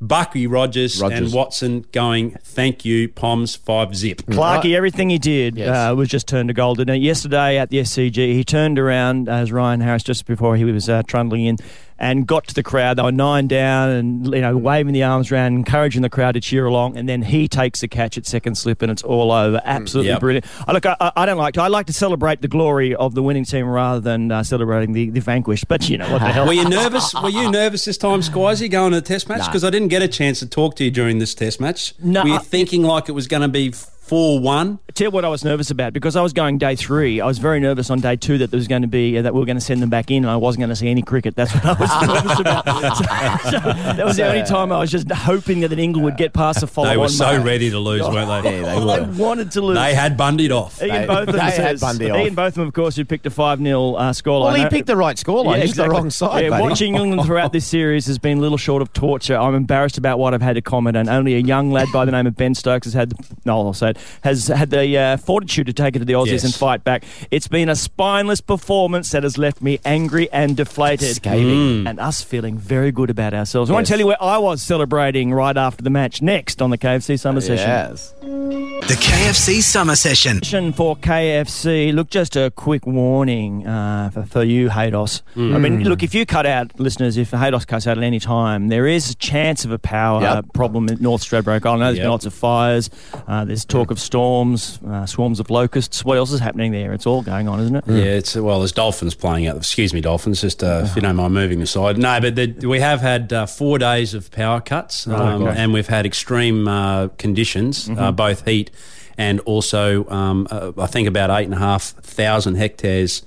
Bucky 0.00 0.46
Rogers, 0.46 1.02
Rogers. 1.02 1.18
and 1.18 1.32
Watson 1.32 1.84
going, 1.92 2.30
thank 2.44 2.84
you, 2.84 3.08
Poms, 3.08 3.56
five 3.56 3.94
zip. 3.96 4.18
Clarkey, 4.22 4.74
everything 4.76 5.10
he 5.10 5.18
did 5.18 5.56
Yes. 5.58 5.90
uh, 5.90 5.94
was 5.94 6.08
just 6.08 6.28
turned 6.28 6.48
to 6.48 6.54
gold. 6.54 6.78
And 6.80 6.88
uh, 6.88 6.92
yesterday 6.94 7.58
at 7.58 7.68
the 7.70 7.78
SCG, 7.78 8.32
he 8.32 8.44
turned 8.44 8.78
around 8.78 9.28
as 9.28 9.50
Ryan 9.52 9.80
Harris 9.80 10.04
just 10.04 10.24
before 10.24 10.56
he 10.56 10.64
was 10.64 10.88
uh, 10.88 11.02
trundling 11.02 11.44
in 11.46 11.56
and 11.98 12.26
got 12.26 12.46
to 12.46 12.54
the 12.54 12.62
crowd. 12.62 12.96
They 12.98 13.02
were 13.02 13.12
nine 13.12 13.48
down 13.48 13.88
and 13.90 14.26
you 14.34 14.40
know 14.40 14.56
waving 14.56 14.92
the 14.94 15.02
arms 15.02 15.32
around, 15.32 15.54
encouraging 15.54 16.02
the 16.02 16.10
crowd 16.10 16.32
to 16.32 16.40
cheer 16.40 16.66
along. 16.66 16.96
And 16.96 17.08
then 17.08 17.22
he 17.22 17.48
takes 17.48 17.80
the 17.80 17.88
catch 17.88 18.16
at 18.16 18.26
second 18.26 18.56
slip, 18.56 18.82
and 18.82 18.90
it's 18.90 19.02
all 19.02 19.32
over. 19.32 19.60
Absolutely 19.64 20.10
Yep. 20.12 20.20
brilliant. 20.20 20.46
I 20.66 20.72
look, 20.72 20.86
I, 20.86 20.96
I 21.16 21.26
don't 21.26 21.38
like 21.38 21.54
to. 21.54 21.62
I 21.62 21.68
like 21.68 21.86
to 21.86 21.92
celebrate 21.92 22.40
the 22.42 22.48
glory 22.48 22.94
of 22.94 23.14
the 23.14 23.22
winning 23.22 23.44
team 23.44 23.66
rather 23.66 24.00
than 24.00 24.30
uh, 24.30 24.42
celebrating 24.42 24.92
the, 24.92 25.10
the 25.10 25.20
vanquished. 25.20 25.68
But 25.68 25.88
you 25.88 25.98
know 25.98 26.10
what 26.12 26.20
the 26.20 26.28
hell. 26.32 26.46
Were 26.46 26.52
you 26.52 26.68
nervous? 26.68 27.12
Were 27.14 27.28
you 27.30 27.50
nervous 27.50 27.84
this 27.84 27.98
time, 27.98 28.20
Squizzy, 28.20 28.70
going 28.70 28.92
to 28.92 29.00
the 29.00 29.06
test 29.06 29.28
match? 29.28 29.46
Because 29.46 29.64
I 29.64 29.70
didn't 29.70 29.88
get 29.88 30.02
a 30.02 30.08
chance 30.08 30.38
to 30.40 30.46
talk 30.46 30.76
to 30.76 30.84
you 30.84 30.90
during 30.90 31.18
this 31.18 31.34
test 31.34 31.60
match. 31.60 31.94
No, 32.02 32.22
Were 32.22 32.28
you 32.30 32.38
thinking 32.40 32.82
like 32.82 33.08
it 33.08 33.12
was 33.12 33.26
going 33.26 33.42
to 33.42 33.48
be 33.48 33.72
4 34.08 34.40
1? 34.40 34.78
tell 34.94 35.04
you 35.06 35.10
what 35.12 35.24
I 35.24 35.28
was 35.28 35.44
nervous 35.44 35.70
about 35.70 35.92
because 35.92 36.16
I 36.16 36.22
was 36.22 36.32
going 36.32 36.58
day 36.58 36.74
three. 36.74 37.20
I 37.20 37.26
was 37.26 37.38
very 37.38 37.60
nervous 37.60 37.88
on 37.88 38.00
day 38.00 38.16
two 38.16 38.36
that 38.38 38.50
there 38.50 38.58
was 38.58 38.66
going 38.66 38.82
to 38.82 38.88
be 38.88 39.16
uh, 39.16 39.22
that 39.22 39.32
we 39.32 39.38
were 39.38 39.46
going 39.46 39.56
to 39.58 39.64
send 39.64 39.80
them 39.80 39.90
back 39.90 40.10
in, 40.10 40.24
and 40.24 40.30
I 40.30 40.34
wasn't 40.34 40.62
going 40.62 40.70
to 40.70 40.76
see 40.76 40.88
any 40.88 41.02
cricket. 41.02 41.36
That's 41.36 41.54
what 41.54 41.64
I 41.64 41.72
was 41.74 42.08
nervous 42.24 42.40
about. 42.40 42.64
So, 43.48 43.50
so 43.50 43.58
that 43.60 44.04
was 44.04 44.16
the 44.16 44.26
only 44.26 44.42
time 44.44 44.72
I 44.72 44.78
was 44.80 44.90
just 44.90 45.08
hoping 45.10 45.60
that 45.60 45.72
an 45.72 45.78
England 45.78 46.04
would 46.04 46.16
get 46.16 46.32
past 46.32 46.60
the 46.60 46.66
follow. 46.66 46.88
They 46.88 46.96
were 46.96 47.08
so 47.08 47.40
ready 47.42 47.70
to 47.70 47.78
lose, 47.78 48.02
weren't 48.02 48.42
they? 48.44 48.48
Yeah, 48.58 48.62
they 48.62 48.68
I 48.70 49.00
were. 49.00 49.06
wanted 49.12 49.52
to 49.52 49.60
lose. 49.60 49.76
They 49.78 49.94
had 49.94 50.16
Bundied 50.16 50.50
off. 50.50 50.82
Ian 50.82 51.00
They- 51.02 51.06
Botham 51.06 51.34
they 51.36 51.40
had 51.40 51.54
says, 51.54 51.80
Bundy 51.80 52.10
off. 52.10 52.18
Ian 52.18 52.34
Botham, 52.34 52.62
of 52.66 52.72
course, 52.72 52.96
who 52.96 53.04
picked 53.04 53.26
a 53.26 53.30
5 53.30 53.58
0 53.60 53.94
uh, 53.94 54.12
scoreline. 54.12 54.42
Well, 54.44 54.54
he 54.54 54.62
Uh, 54.64 54.68
picked 54.70 54.86
the 54.86 54.96
right 54.96 55.16
scoreline. 55.16 55.60
He's 55.62 55.74
the 55.76 55.88
wrong 55.88 56.10
side, 56.10 56.44
Yeah, 56.44 56.50
buddy. 56.50 56.62
watching 56.64 56.94
England 56.96 57.24
throughout 57.24 57.52
this 57.52 57.66
series 57.66 58.06
has 58.06 58.18
been 58.18 58.40
little 58.40 58.58
short 58.58 58.82
of 58.82 58.92
torture. 58.92 59.36
I'm 59.36 59.54
embarrassed 59.54 59.98
about 59.98 60.18
what 60.18 60.34
I've 60.34 60.42
had 60.42 60.54
to 60.54 60.62
comment 60.62 60.96
on. 60.96 61.08
Only 61.08 61.34
a 61.34 61.40
young 61.40 61.70
lad 61.70 61.88
by 61.92 62.04
the 62.04 62.12
name 62.12 62.26
of 62.26 62.34
Ben 62.36 62.54
Stokes 62.54 62.86
has 62.86 62.94
had, 62.94 63.12
no, 63.44 63.60
I'll 63.60 63.72
say 63.74 63.90
it, 63.90 63.97
has 64.22 64.48
had 64.48 64.70
the 64.70 64.96
uh, 64.96 65.16
fortitude 65.16 65.66
to 65.66 65.72
take 65.72 65.96
it 65.96 66.00
to 66.00 66.04
the 66.04 66.12
Aussies 66.14 66.28
Yes. 66.32 66.44
and 66.44 66.54
fight 66.54 66.84
back. 66.84 67.04
It's 67.30 67.48
been 67.48 67.68
a 67.68 67.76
spineless 67.76 68.40
performance 68.40 69.10
that 69.12 69.22
has 69.22 69.38
left 69.38 69.62
me 69.62 69.78
angry 69.84 70.28
and 70.32 70.56
deflated. 70.56 71.16
Scathing. 71.16 71.86
And 71.86 71.98
us 72.00 72.22
feeling 72.22 72.58
very 72.58 72.92
good 72.92 73.10
about 73.10 73.34
ourselves. 73.34 73.70
I 73.70 73.74
want 73.74 73.82
Yes. 73.82 73.88
to 73.88 73.92
tell 73.92 74.00
you 74.00 74.06
where 74.06 74.22
I 74.22 74.38
was 74.38 74.62
celebrating 74.62 75.32
right 75.32 75.56
after 75.56 75.82
the 75.82 75.90
match 75.90 76.20
next 76.22 76.60
on 76.62 76.70
the 76.70 76.78
KFC 76.78 77.16
Summer 77.18 77.40
Session. 77.40 77.68
Yes. 77.68 78.14
The 78.20 78.94
KFC 78.98 79.60
Summer 79.62 79.96
Session. 79.96 80.40
For 80.72 80.96
KFC. 80.96 81.92
Look, 81.92 82.10
just 82.10 82.36
a 82.36 82.50
quick 82.50 82.86
warning 82.86 83.66
uh, 83.66 84.10
for, 84.10 84.22
for 84.24 84.42
you, 84.42 84.68
Haydos. 84.70 85.22
I 85.36 85.58
mean, 85.58 85.84
look, 85.84 86.02
if 86.02 86.14
you 86.14 86.24
cut 86.26 86.46
out, 86.46 86.78
listeners, 86.78 87.16
if 87.16 87.30
Haydos 87.32 87.66
cuts 87.66 87.86
out 87.86 87.98
at 87.98 88.04
any 88.04 88.18
time, 88.20 88.68
there 88.68 88.86
is 88.86 89.10
a 89.10 89.14
chance 89.16 89.64
of 89.64 89.70
a 89.72 89.78
power 89.78 90.22
Yep. 90.22 90.52
problem 90.54 90.88
in 90.88 91.00
North 91.00 91.22
Stradbroke 91.22 91.64
Island. 91.66 91.66
I 91.66 91.86
know 91.86 91.92
there's 91.92 91.98
been 91.98 92.10
lots 92.10 92.26
of 92.26 92.34
fires. 92.34 92.90
Uh, 93.26 93.44
there's 93.44 93.64
talk 93.64 93.87
of 93.90 94.00
storms, 94.00 94.78
uh, 94.86 95.06
swarms 95.06 95.40
of 95.40 95.50
locusts. 95.50 96.04
What 96.04 96.18
else 96.18 96.32
is 96.32 96.40
happening 96.40 96.72
there? 96.72 96.92
It's 96.92 97.06
all 97.06 97.22
going 97.22 97.48
on, 97.48 97.60
isn't 97.60 97.76
it? 97.76 97.84
Yeah, 97.86 98.04
it's 98.04 98.36
well, 98.36 98.58
there's 98.60 98.72
dolphins 98.72 99.14
playing 99.14 99.46
out. 99.46 99.56
Excuse 99.56 99.92
me, 99.92 100.00
dolphins. 100.00 100.40
Just 100.40 100.62
uh, 100.62 100.82
if 100.84 100.96
you 100.96 101.02
don't 101.02 101.16
mind 101.16 101.34
moving 101.34 101.62
aside. 101.62 101.98
No, 101.98 102.20
but 102.20 102.34
the, 102.34 102.66
we 102.66 102.80
have 102.80 103.00
had 103.00 103.32
uh, 103.32 103.46
four 103.46 103.78
days 103.78 104.14
of 104.14 104.30
power 104.30 104.60
cuts, 104.60 105.06
um, 105.06 105.42
okay. 105.42 105.58
and 105.58 105.72
we've 105.72 105.88
had 105.88 106.06
extreme 106.06 106.68
uh, 106.68 107.08
conditions, 107.18 107.88
uh, 107.96 108.12
both 108.12 108.46
heat 108.46 108.70
and 109.18 109.40
also 109.40 110.08
um, 110.08 110.46
uh, 110.50 110.72
I 110.78 110.86
think 110.86 111.08
about 111.08 111.28
eight 111.30 111.44
and 111.44 111.54
a 111.54 111.58
half 111.58 111.82
thousand 111.82 112.54
hectares 112.54 113.22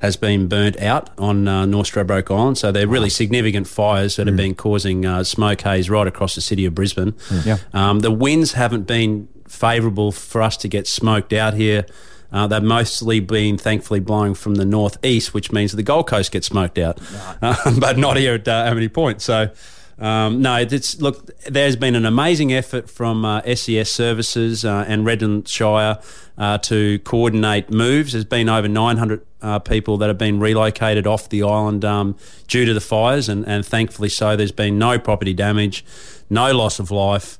has 0.00 0.16
been 0.16 0.46
burnt 0.46 0.78
out 0.80 1.08
on 1.18 1.48
uh, 1.48 1.64
North 1.64 1.90
Stradbroke 1.90 2.30
Island. 2.30 2.58
So 2.58 2.70
they're 2.70 2.86
really 2.86 3.08
significant 3.08 3.66
fires 3.66 4.16
that 4.16 4.26
have 4.26 4.36
been 4.36 4.54
causing 4.54 5.06
uh, 5.06 5.24
smoke 5.24 5.62
haze 5.62 5.88
right 5.88 6.06
across 6.06 6.34
the 6.34 6.42
city 6.42 6.66
of 6.66 6.74
Brisbane. 6.74 7.14
Yeah. 7.44 7.58
Um, 7.72 8.00
the 8.00 8.10
winds 8.10 8.52
haven't 8.52 8.82
been 8.82 9.28
favourable 9.48 10.12
for 10.12 10.42
us 10.42 10.56
to 10.58 10.68
get 10.68 10.86
smoked 10.86 11.32
out 11.32 11.54
here. 11.54 11.86
Uh, 12.32 12.46
they've 12.46 12.62
mostly 12.62 13.20
been, 13.20 13.56
thankfully, 13.56 14.00
blowing 14.00 14.34
from 14.34 14.56
the 14.56 14.64
northeast, 14.64 15.32
which 15.32 15.52
means 15.52 15.72
the 15.72 15.82
Gold 15.82 16.08
Coast 16.08 16.32
gets 16.32 16.46
smoked 16.46 16.78
out, 16.78 17.00
uh, 17.40 17.56
but 17.80 17.98
not 17.98 18.16
here 18.16 18.34
at 18.34 18.48
uh, 18.48 18.64
Amity 18.66 18.88
Point. 18.88 19.22
So, 19.22 19.50
um, 19.98 20.42
no, 20.42 20.56
it's 20.56 21.00
look. 21.00 21.30
There's 21.44 21.76
been 21.76 21.94
an 21.94 22.04
amazing 22.04 22.52
effort 22.52 22.90
from 22.90 23.24
uh, 23.24 23.42
SES 23.54 23.90
Services 23.90 24.64
uh, 24.64 24.84
and 24.86 25.06
Redland 25.06 25.48
Shire 25.48 25.98
uh, 26.36 26.58
to 26.58 26.98
coordinate 27.00 27.70
moves. 27.70 28.12
There's 28.12 28.26
been 28.26 28.48
over 28.48 28.68
900 28.68 29.24
uh, 29.40 29.58
people 29.60 29.96
that 29.98 30.08
have 30.08 30.18
been 30.18 30.38
relocated 30.38 31.06
off 31.06 31.28
the 31.30 31.42
island 31.42 31.84
um, 31.84 32.16
due 32.46 32.66
to 32.66 32.74
the 32.74 32.80
fires, 32.80 33.28
and, 33.28 33.46
and 33.48 33.64
thankfully 33.64 34.10
so. 34.10 34.36
There's 34.36 34.52
been 34.52 34.78
no 34.78 34.98
property 34.98 35.32
damage, 35.32 35.84
no 36.28 36.52
loss 36.52 36.78
of 36.78 36.90
life. 36.90 37.38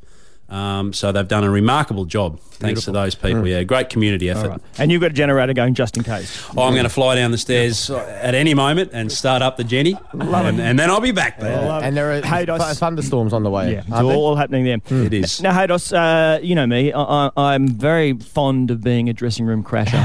Um, 0.48 0.92
so 0.92 1.10
they've 1.10 1.26
done 1.26 1.42
a 1.44 1.50
remarkable 1.50 2.04
job. 2.04 2.38
Thanks 2.58 2.84
to 2.84 2.90
those 2.92 3.14
people. 3.14 3.46
Yeah, 3.46 3.64
great 3.64 3.90
community 3.90 4.30
effort. 4.30 4.48
Right. 4.48 4.60
And 4.78 4.90
you've 4.90 5.02
got 5.02 5.10
a 5.10 5.14
generator 5.14 5.52
going 5.52 5.74
just 5.74 5.96
in 5.98 6.04
case. 6.04 6.42
Oh, 6.56 6.62
I'm 6.62 6.72
going 6.72 6.84
to 6.84 6.88
fly 6.88 7.16
down 7.16 7.30
the 7.30 7.36
stairs 7.36 7.90
at 7.90 8.34
any 8.34 8.54
moment 8.54 8.92
and 8.94 9.12
start 9.12 9.42
up 9.42 9.58
the 9.58 9.64
Jenny, 9.64 9.94
Love 10.14 10.46
and, 10.46 10.58
and 10.58 10.78
then 10.78 10.88
I'll 10.88 11.02
be 11.02 11.10
back 11.12 11.38
there. 11.38 11.66
Love 11.66 11.82
And 11.82 11.94
there 11.94 12.12
are 12.12 12.22
Haydos. 12.22 12.64
th- 12.64 12.78
thunderstorms 12.78 13.34
on 13.34 13.42
the 13.42 13.50
way. 13.50 13.72
Yeah, 13.72 13.78
it's 13.80 13.90
aren't 13.92 14.08
there? 14.08 14.16
all 14.16 14.36
happening 14.36 14.64
there. 14.64 14.78
It 15.04 15.12
is. 15.12 15.42
Now, 15.42 15.52
Haydos, 15.52 15.92
uh, 15.92 16.40
you 16.40 16.54
know 16.54 16.66
me. 16.66 16.92
I, 16.94 17.02
I, 17.02 17.30
I'm 17.36 17.68
very 17.68 18.14
fond 18.14 18.70
of 18.70 18.82
being 18.82 19.10
a 19.10 19.12
dressing 19.12 19.44
room 19.44 19.62
crasher. 19.62 20.02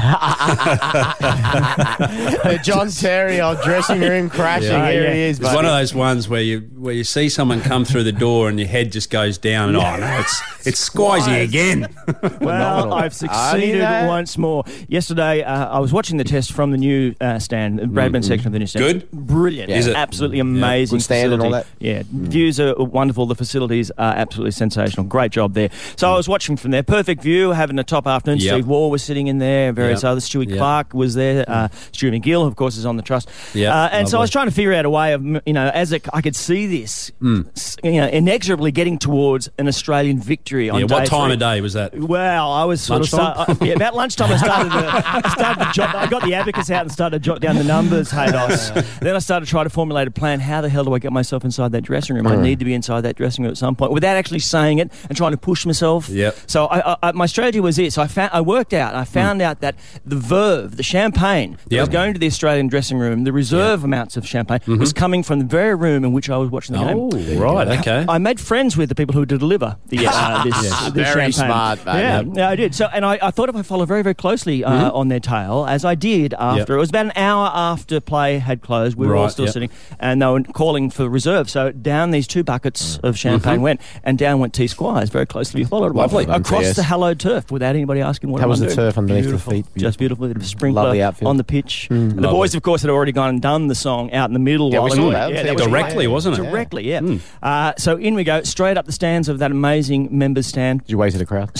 the 2.42 2.60
John 2.62 2.88
Terry 2.90 3.40
of 3.40 3.62
dressing 3.62 4.00
room 4.00 4.28
crashing. 4.28 4.70
Yeah. 4.72 4.90
Here 4.90 5.02
Yeah. 5.04 5.14
he 5.14 5.20
is. 5.20 5.38
It's 5.38 5.46
buddy. 5.48 5.56
one 5.56 5.64
of 5.64 5.72
those 5.72 5.94
ones 5.94 6.28
where 6.28 6.42
you 6.42 6.60
where 6.76 6.94
you 6.94 7.04
see 7.04 7.28
someone 7.28 7.60
come 7.62 7.84
through 7.84 8.04
the 8.04 8.12
door 8.12 8.48
and 8.48 8.58
your 8.58 8.68
head 8.68 8.92
just 8.92 9.08
goes 9.10 9.38
down 9.38 9.70
and 9.70 9.78
oh 9.78 9.96
no, 9.96 10.18
it's 10.20 10.31
it's 10.66 10.88
Squizzy 10.88 11.42
again. 11.42 11.88
well, 12.40 12.92
I've 12.94 13.14
succeeded 13.14 13.82
once 14.06 14.38
more. 14.38 14.64
Yesterday, 14.88 15.42
uh, 15.42 15.68
I 15.68 15.78
was 15.78 15.92
watching 15.92 16.16
the 16.16 16.24
test 16.24 16.52
from 16.52 16.70
the 16.70 16.76
new 16.78 17.14
uh, 17.20 17.38
stand, 17.38 17.78
the 17.78 17.84
Bradman 17.84 18.24
section 18.24 18.46
of 18.48 18.52
the 18.52 18.58
new 18.58 18.66
stand. 18.66 18.84
Good? 19.00 19.10
Brilliant. 19.12 19.70
Is 19.70 19.86
it? 19.86 19.96
Absolutely 19.96 20.38
amazing. 20.40 20.98
Good 20.98 21.04
stand 21.04 21.32
and 21.32 21.42
all 21.42 21.50
that? 21.50 21.66
Yeah. 21.78 22.02
Views 22.10 22.58
are 22.60 22.74
wonderful. 22.76 23.26
The 23.26 23.34
facilities 23.34 23.90
are 23.92 24.14
absolutely 24.14 24.52
sensational. 24.52 25.06
Great 25.06 25.32
job 25.32 25.54
there. 25.54 25.70
So 25.96 26.12
I 26.12 26.16
was 26.16 26.28
watching 26.28 26.56
from 26.56 26.70
there. 26.70 26.82
Perfect 26.82 27.22
view, 27.22 27.50
having 27.50 27.78
a 27.78 27.84
top 27.84 28.06
afternoon. 28.06 28.38
Yep. 28.40 28.52
Steve 28.54 28.66
Waugh 28.66 28.88
was 28.88 29.02
sitting 29.02 29.26
in 29.26 29.38
there, 29.38 29.72
various 29.72 30.02
Yep. 30.02 30.10
others. 30.10 30.28
Stewie 30.28 30.48
Yep. 30.48 30.58
Clark 30.58 30.94
was 30.94 31.14
there. 31.14 31.44
Uh, 31.48 31.68
Stuart 31.92 32.12
MacGill, 32.12 32.46
of 32.46 32.56
course, 32.56 32.76
is 32.76 32.86
on 32.86 32.96
the 32.96 33.02
trust. 33.02 33.28
Yep. 33.54 33.72
Uh, 33.72 33.88
and 33.92 34.08
so 34.08 34.18
I 34.18 34.20
was 34.20 34.30
trying 34.30 34.46
to 34.48 34.52
figure 34.54 34.72
out 34.72 34.84
a 34.84 34.90
way 34.90 35.12
of, 35.12 35.24
you 35.46 35.52
know, 35.52 35.68
as 35.74 35.92
a, 35.92 36.00
I 36.14 36.20
could 36.22 36.36
see 36.36 36.66
this, 36.66 37.10
s- 37.56 37.76
you 37.84 37.92
know, 38.00 38.06
inexorably 38.08 38.72
getting 38.72 38.98
towards 38.98 39.48
an 39.58 39.68
Australian 39.68 40.18
victory 40.22 40.70
on 40.70 40.80
yeah, 40.80 40.86
what 40.86 41.06
time 41.06 41.26
three. 41.28 41.34
of 41.34 41.38
day 41.40 41.60
was 41.60 41.72
that? 41.74 41.94
Well, 41.98 42.50
I 42.52 42.64
was 42.64 42.80
sort 42.80 43.02
of 43.02 43.12
Lunchtime? 43.12 43.44
start, 43.44 43.62
uh, 43.62 43.64
yeah, 43.64 43.74
about 43.74 43.94
lunchtime. 43.94 44.30
I 44.32 44.36
started 44.36 44.70
to, 44.70 44.76
I 44.76 45.28
started 45.32 45.64
to 45.64 45.72
jot. 45.72 45.94
I 45.94 46.06
got 46.08 46.22
the 46.22 46.34
abacus 46.34 46.70
out 46.70 46.82
and 46.82 46.92
started 46.92 47.22
to 47.22 47.24
jot 47.24 47.40
down 47.40 47.56
the 47.56 47.64
numbers. 47.64 48.10
Haydos. 48.10 49.00
then 49.00 49.14
I 49.16 49.18
started 49.18 49.46
to 49.46 49.50
try 49.50 49.64
to 49.64 49.70
formulate 49.70 50.08
a 50.08 50.10
plan. 50.10 50.40
How 50.40 50.60
the 50.60 50.68
hell 50.68 50.84
do 50.84 50.92
I 50.94 50.98
get 50.98 51.12
myself 51.12 51.44
inside 51.44 51.72
that 51.72 51.82
dressing 51.82 52.16
room? 52.16 52.26
I 52.26 52.36
need 52.36 52.58
to 52.58 52.64
be 52.64 52.74
inside 52.74 53.02
that 53.02 53.16
dressing 53.16 53.44
room 53.44 53.50
at 53.52 53.58
some 53.58 53.74
point 53.76 53.92
without 53.92 54.16
actually 54.16 54.38
saying 54.40 54.78
it 54.78 54.90
and 55.08 55.16
trying 55.16 55.32
to 55.32 55.36
push 55.38 55.66
myself. 55.66 56.08
Yep. 56.08 56.36
So 56.46 56.66
I, 56.66 56.96
I, 57.02 57.12
my 57.12 57.26
strategy 57.26 57.60
was 57.60 57.76
this. 57.76 57.98
I 57.98 58.06
found 58.06 58.30
I 58.32 58.40
worked 58.40 58.72
out. 58.72 58.94
I 58.94 59.04
found 59.04 59.42
out 59.42 59.60
that 59.60 59.76
the 60.04 60.16
verve, 60.16 60.76
the 60.76 60.82
champagne 60.82 61.58
that 61.68 61.80
was 61.80 61.88
going 61.88 62.12
to 62.12 62.18
the 62.18 62.26
Australian 62.26 62.68
dressing 62.68 62.98
room, 62.98 63.24
the 63.24 63.32
reserve 63.32 63.84
amounts 63.84 64.16
of 64.16 64.26
champagne 64.26 64.60
was 64.78 64.92
coming 64.92 65.22
from 65.22 65.38
the 65.38 65.44
very 65.44 65.74
room 65.74 66.04
in 66.04 66.12
which 66.12 66.30
I 66.30 66.36
was 66.36 66.50
watching 66.50 66.74
the 66.76 66.82
Oh, 66.82 67.10
game. 67.10 67.38
right, 67.38 67.68
okay. 67.80 68.04
I 68.08 68.18
made 68.18 68.38
friends 68.40 68.76
with 68.76 68.88
the 68.88 68.94
people 68.94 69.14
who 69.14 69.24
deliver 69.24 69.76
the, 69.88 69.98
uh, 70.14 70.44
this, 70.44 70.60
this 70.60 70.92
Very 71.12 71.32
champagne. 71.32 71.32
smart. 71.32 71.78
Yeah, 71.86 72.22
yeah, 72.34 72.48
I 72.48 72.56
did. 72.56 72.74
So, 72.74 72.86
and 72.92 73.04
I, 73.04 73.18
I 73.22 73.30
thought 73.30 73.48
if 73.48 73.56
I 73.56 73.62
follow 73.62 73.84
very, 73.84 74.02
very 74.02 74.14
closely 74.14 74.64
uh, 74.64 74.72
Mm-hmm. 74.72 74.96
on 74.96 75.08
their 75.08 75.20
tail, 75.20 75.66
as 75.68 75.84
I 75.84 75.94
did 75.94 76.34
after, 76.34 76.74
it 76.76 76.78
was 76.78 76.88
about 76.88 77.06
an 77.06 77.12
hour 77.16 77.50
after 77.52 78.00
play 78.00 78.38
had 78.38 78.62
closed. 78.62 78.96
We 78.96 79.06
were 79.06 79.16
all 79.16 79.28
still 79.28 79.44
yep. 79.44 79.52
sitting, 79.54 79.70
and 80.00 80.20
they 80.22 80.26
were 80.26 80.42
calling 80.42 80.90
for 80.90 81.08
reserve. 81.08 81.48
So 81.50 81.70
down 81.72 82.10
these 82.10 82.26
two 82.26 82.42
buckets 82.42 82.98
of 82.98 83.18
champagne 83.18 83.60
went, 83.62 83.80
and 84.02 84.16
down 84.18 84.40
went 84.40 84.54
T 84.54 84.66
Squires, 84.66 85.10
very 85.10 85.26
closely 85.26 85.64
followed. 85.64 85.94
by- 85.94 86.02
Mm-hmm. 86.06 86.16
Lovely. 86.16 86.34
across 86.34 86.62
Yes. 86.62 86.76
the 86.76 86.82
hallowed 86.82 87.20
turf 87.20 87.50
without 87.50 87.74
anybody 87.76 88.00
asking 88.00 88.30
what 88.30 88.40
How 88.40 88.48
was 88.48 88.60
the 88.60 88.66
doing. 88.66 88.76
turf 88.76 88.98
underneath 88.98 89.24
the 89.24 89.28
beautiful. 89.30 89.52
feet? 89.52 89.66
Just 89.76 89.98
beautiful. 89.98 90.26
Bit 90.28 90.36
of 90.36 90.46
sprinkler 90.46 91.12
on 91.22 91.36
the 91.36 91.44
pitch. 91.44 91.86
And 91.90 92.12
the 92.12 92.28
boys, 92.28 92.54
of 92.54 92.62
course, 92.62 92.82
had 92.82 92.90
already 92.90 93.12
gone 93.12 93.28
and 93.30 93.40
done 93.42 93.68
the 93.68 93.74
song 93.74 94.12
out 94.12 94.28
in 94.30 94.32
the 94.34 94.38
middle. 94.40 94.72
Yeah, 94.72 94.80
we 94.80 94.90
saw 94.90 95.10
that. 95.10 95.32
Yeah, 95.32 95.42
that 95.44 95.54
was 95.54 95.64
directly, 95.66 96.06
wasn't 96.06 96.38
it? 96.38 96.42
Directly, 96.42 96.88
yeah. 96.88 97.00
Uh, 97.42 97.72
so 97.78 97.96
in 97.96 98.14
we 98.14 98.24
go, 98.24 98.42
straight 98.42 98.76
up 98.76 98.86
the 98.86 98.92
stands 98.92 99.28
of 99.28 99.38
that 99.38 99.50
amazing 99.50 100.01
members 100.10 100.46
stand. 100.46 100.80
Did 100.80 100.90
you 100.90 100.98
wave 100.98 101.12
to 101.12 101.18
the 101.18 101.26
crowd? 101.26 101.50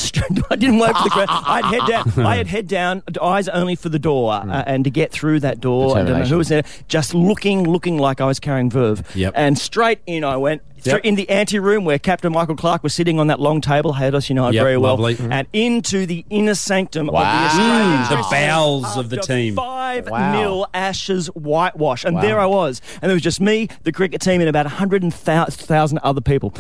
I 0.51 0.57
didn't 0.57 0.79
wait 0.79 0.97
for 0.97 1.05
the 1.05 1.11
crowd. 1.11 1.29
I'd 1.31 1.65
head 1.65 1.87
down. 1.87 2.13
I 2.27 2.37
had 2.37 2.47
head 2.47 2.67
down, 2.69 3.03
eyes 3.21 3.49
only 3.49 3.75
for 3.75 3.89
the 3.89 3.99
door, 3.99 4.33
uh, 4.33 4.65
and 4.67 4.85
to 4.85 4.91
get 4.91 5.13
through 5.13 5.41
that 5.41 5.61
door, 5.61 5.97
I 5.97 6.03
don't 6.03 6.19
know 6.21 6.25
who 6.25 6.39
was 6.39 6.49
there, 6.49 6.65
just 6.89 7.15
looking, 7.15 7.65
looking 7.65 7.99
like 7.99 8.21
I 8.21 8.27
was 8.27 8.41
carrying 8.41 8.71
verve. 8.71 9.05
Yep. 9.15 9.35
And 9.37 9.59
straight 9.59 10.01
in 10.07 10.25
I 10.25 10.37
went. 10.37 10.63
Yep. 10.85 11.01
In 11.05 11.15
the 11.15 11.29
ante 11.31 11.59
room 11.59 11.85
where 11.85 11.99
Captain 11.99 12.33
Michael 12.33 12.57
Clarke 12.57 12.83
was 12.83 12.95
sitting 12.95 13.19
on 13.19 13.27
that 13.29 13.41
long 13.41 13.61
table, 13.61 13.95
Haydos, 13.95 14.29
you 14.29 14.35
know 14.35 14.47
it 14.49 14.55
Yep, 14.55 14.63
very 14.63 14.77
well, 14.77 14.97
lovely. 14.97 15.17
and 15.31 15.47
into 15.53 16.07
the 16.07 16.25
inner 16.31 16.55
sanctum 16.55 17.09
of 17.09 17.15
the 17.15 17.21
Australian 17.21 17.99
Mm, 18.03 18.09
the 18.09 18.27
bowels 18.31 18.97
of 18.97 19.11
the 19.11 19.17
team. 19.19 19.55
Five 19.57 20.09
Wow. 20.09 20.33
nil 20.33 20.67
Ashes 20.75 21.27
whitewash, 21.29 22.05
and 22.05 22.17
Wow. 22.17 22.23
there 22.23 22.41
I 22.41 22.47
was, 22.47 22.81
and 23.01 23.09
there 23.11 23.15
was 23.15 23.23
just 23.23 23.41
me, 23.41 23.69
the 23.85 23.93
cricket 23.93 24.21
team, 24.21 24.41
and 24.41 24.49
about 24.49 24.67
hundred 24.67 25.03
thousand 25.13 25.99
other 26.03 26.21
people. 26.21 26.53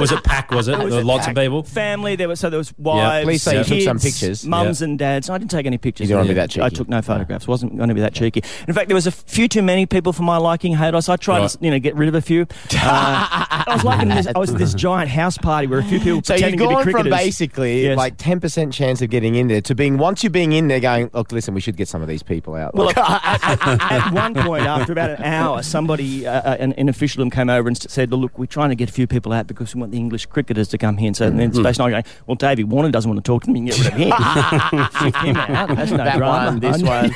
Was 0.00 0.10
it 0.10 0.24
pack? 0.24 0.50
Was 0.50 0.66
it? 0.68 0.72
It 0.72 0.78
was 0.84 0.90
There 0.92 1.00
were 1.00 1.04
lots 1.06 1.26
pack. 1.26 1.36
of 1.36 1.42
people. 1.42 1.62
Family. 1.62 2.16
There 2.16 2.28
was 2.28 2.40
so 2.40 2.50
there 2.50 2.58
was 2.58 2.76
wives. 2.78 3.24
Please 3.24 3.42
say 3.42 3.58
you 3.58 3.64
took 3.64 3.80
some 3.82 3.98
pictures. 3.98 4.44
Mums 4.46 4.82
and 4.82 4.98
dads. 4.98 5.30
I 5.30 5.38
didn't 5.38 5.50
take 5.52 5.66
any 5.66 5.78
pictures. 5.78 6.08
You 6.08 6.14
didn't 6.16 6.18
wanna 6.26 6.28
be 6.30 6.34
that 6.34 6.50
cheeky. 6.50 6.62
I 6.62 6.68
took 6.68 6.88
no 6.88 7.00
photographs. 7.02 7.46
wasn't 7.46 7.76
going 7.76 7.88
to 7.88 7.94
be 7.94 8.00
that 8.00 8.12
cheeky. 8.14 8.42
In 8.66 8.74
fact, 8.74 8.88
there 8.88 8.94
was 8.96 9.06
a 9.06 9.12
few 9.12 9.46
too 9.48 9.62
many 9.62 9.86
people 9.86 10.12
for 10.12 10.22
my 10.22 10.36
liking. 10.36 10.74
Haydos. 10.76 11.08
I 11.08 11.16
tried 11.16 11.40
Right. 11.40 11.50
to 11.50 11.58
you 11.60 11.70
know 11.70 11.78
get 11.78 11.94
rid 11.94 12.08
of 12.08 12.14
a 12.14 12.20
few. 12.22 12.42
Uh, 12.42 12.46
I 12.94 13.64
was 13.74 13.84
liking 13.84 14.08
this. 14.08 14.26
I 14.34 14.38
was 14.38 14.50
at 14.52 14.58
this 14.58 14.74
giant 14.86 15.10
house 15.10 15.36
party 15.38 15.66
where 15.66 15.78
a 15.80 15.84
few 15.84 15.98
people 15.98 16.22
So 16.24 16.34
you've 16.34 16.42
pretending 16.42 16.58
to 16.60 16.68
be 16.68 16.74
gone 16.74 16.90
from 16.90 17.10
basically 17.10 17.82
Yes. 17.84 17.96
like 17.96 18.14
ten 18.16 18.40
percent 18.40 18.72
chance 18.72 19.02
of 19.02 19.10
getting 19.10 19.34
in 19.34 19.48
there 19.48 19.60
to 19.62 19.74
being 19.74 19.98
once 19.98 20.22
you're 20.22 20.30
being 20.30 20.52
in 20.52 20.68
there 20.68 20.80
going, 20.80 21.10
look, 21.12 21.32
listen, 21.32 21.54
we 21.54 21.60
should 21.60 21.76
get 21.76 21.88
some 21.88 22.02
of 22.02 22.08
these 22.08 22.22
people 22.22 22.54
out. 22.54 22.74
Well, 22.74 22.86
Like, 22.86 22.96
at, 22.98 24.12
one 24.12 24.34
point, 24.34 24.66
after 24.66 24.92
about 24.92 25.10
an 25.10 25.22
hour, 25.22 25.62
somebody, 25.62 26.26
uh, 26.26 26.32
uh, 26.40 26.56
an, 26.60 26.72
an 26.74 26.88
official, 26.88 27.28
came 27.30 27.48
over 27.48 27.68
and 27.68 27.76
said, 27.90 28.12
"Look, 28.12 28.38
we're 28.38 28.46
trying 28.46 28.68
to 28.70 28.74
get 28.74 28.88
a 28.88 28.92
few 28.92 29.06
people 29.06 29.32
out 29.32 29.46
because 29.46 29.74
we 29.74 29.80
want 29.80 29.92
the 29.92 29.98
English 29.98 30.26
cricketers 30.26 30.68
to 30.68 30.78
come 30.78 30.96
here." 30.98 31.06
And 31.08 31.16
so 31.16 31.24
Mm-hmm. 31.28 31.38
then 31.38 31.52
Space 31.54 31.78
Nine 31.78 31.90
going, 31.92 32.04
"Well, 32.26 32.34
Davey 32.34 32.64
Warner 32.64 32.90
doesn't 32.90 33.10
want 33.10 33.24
to 33.24 33.26
talk 33.28 33.44
to 33.44 33.50
me. 33.50 33.60
You 33.60 33.72
can 33.72 33.82
get 33.82 33.94
rid 33.94 33.94
of 33.94 33.98
him. 33.98 35.14
Him 35.24 35.36
out. 35.36 35.68
That's 35.74 35.90
no 35.90 35.96
that 35.98 36.16
drama. 36.18 36.50
one, 36.50 36.60
this 36.60 36.82
one. 36.82 37.10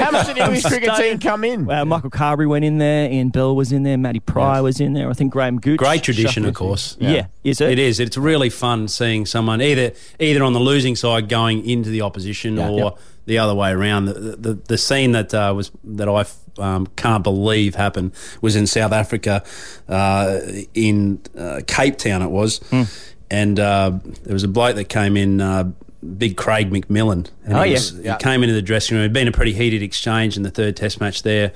How 0.00 0.10
much 0.10 0.26
did 0.26 0.36
the 0.36 0.44
English 0.44 0.64
cricket 0.64 0.96
team 0.96 1.18
come 1.20 1.44
in? 1.44 1.64
Well, 1.66 1.84
Michael 1.84 2.10
Carberry 2.10 2.46
went 2.48 2.64
in 2.64 2.78
there. 2.78 3.08
Ian 3.10 3.28
Bell 3.28 3.54
was 3.54 3.70
in 3.72 3.84
there. 3.84 3.96
Matty 3.96 4.18
Prior 4.20 4.62
was 4.64 4.80
in 4.80 4.94
there. 4.94 5.08
I 5.08 5.12
think 5.12 5.21
Graham 5.28 5.58
Gooch. 5.60 5.78
Great 5.78 6.02
tradition, 6.02 6.44
of 6.44 6.54
course. 6.54 6.96
Yeah, 7.00 7.26
is 7.44 7.60
it? 7.60 7.70
It 7.72 7.78
is. 7.78 8.00
It's 8.00 8.16
really 8.16 8.50
fun 8.50 8.88
seeing 8.88 9.26
someone 9.26 9.60
either 9.62 9.92
either 10.18 10.42
on 10.42 10.52
the 10.52 10.60
losing 10.60 10.96
side 10.96 11.28
going 11.28 11.66
into 11.68 11.90
the 11.90 12.02
opposition 12.02 12.56
Yeah. 12.56 12.68
or 12.68 12.78
Yep. 12.84 12.98
the 13.26 13.38
other 13.38 13.54
way 13.54 13.70
around. 13.70 14.06
The 14.06 14.12
the, 14.12 14.54
the 14.68 14.78
scene 14.78 15.12
that 15.12 15.32
uh, 15.34 15.52
was 15.56 15.70
that 15.84 16.08
I 16.08 16.24
um, 16.62 16.86
can't 16.96 17.22
believe 17.24 17.74
happened 17.76 18.12
was 18.40 18.56
in 18.56 18.66
South 18.66 18.92
Africa, 18.92 19.42
uh, 19.88 20.38
in 20.74 21.20
uh, 21.38 21.60
Cape 21.66 21.96
Town. 21.98 22.22
It 22.22 22.30
was, 22.30 22.58
Hmm. 22.70 22.82
and 23.30 23.58
uh, 23.58 23.92
there 24.24 24.34
was 24.34 24.44
a 24.44 24.48
bloke 24.48 24.76
that 24.76 24.88
came 24.88 25.16
in. 25.16 25.40
Uh, 25.40 25.72
Big 26.18 26.36
Craig 26.36 26.68
McMillan. 26.72 27.28
And 27.44 27.56
Oh, 27.56 27.62
he 27.62 27.70
yeah. 27.70 27.74
was- 27.76 27.90
He 28.02 28.12
came 28.18 28.42
into 28.42 28.52
the 28.56 28.60
dressing 28.60 28.96
room. 28.96 29.02
It'd 29.04 29.12
been 29.12 29.28
a 29.28 29.32
pretty 29.32 29.52
heated 29.52 29.82
exchange 29.84 30.36
in 30.36 30.42
the 30.42 30.50
third 30.50 30.74
Test 30.74 31.00
match 31.00 31.22
there, 31.22 31.52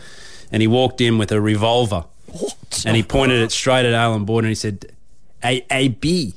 and 0.53 0.61
he 0.63 0.69
walked 0.69 1.01
in 1.01 1.19
with 1.19 1.33
a 1.33 1.41
revolver 1.41 2.05
and 2.85 2.97
he 2.97 3.03
pointed 3.03 3.41
it 3.41 3.53
straight 3.53 3.85
at 3.87 3.93
Allan 3.95 4.25
Border 4.25 4.47
and 4.47 4.51
he 4.51 4.55
said, 4.55 4.87
"A 5.45 5.65
A 5.71 5.89
B, 5.89 6.35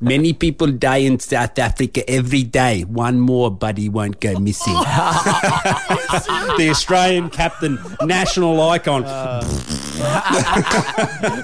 many 0.00 0.32
people 0.32 0.68
die 0.68 0.98
in 0.98 1.18
South 1.20 1.58
Africa 1.58 2.08
every 2.08 2.42
day. 2.42 2.82
One 2.82 3.20
more 3.20 3.50
buddy 3.50 3.88
won't 3.88 4.20
go 4.20 4.38
missing." 4.38 4.74
the 6.56 6.68
Australian 6.70 7.30
captain, 7.30 7.78
national 8.02 8.60
icon. 8.60 9.02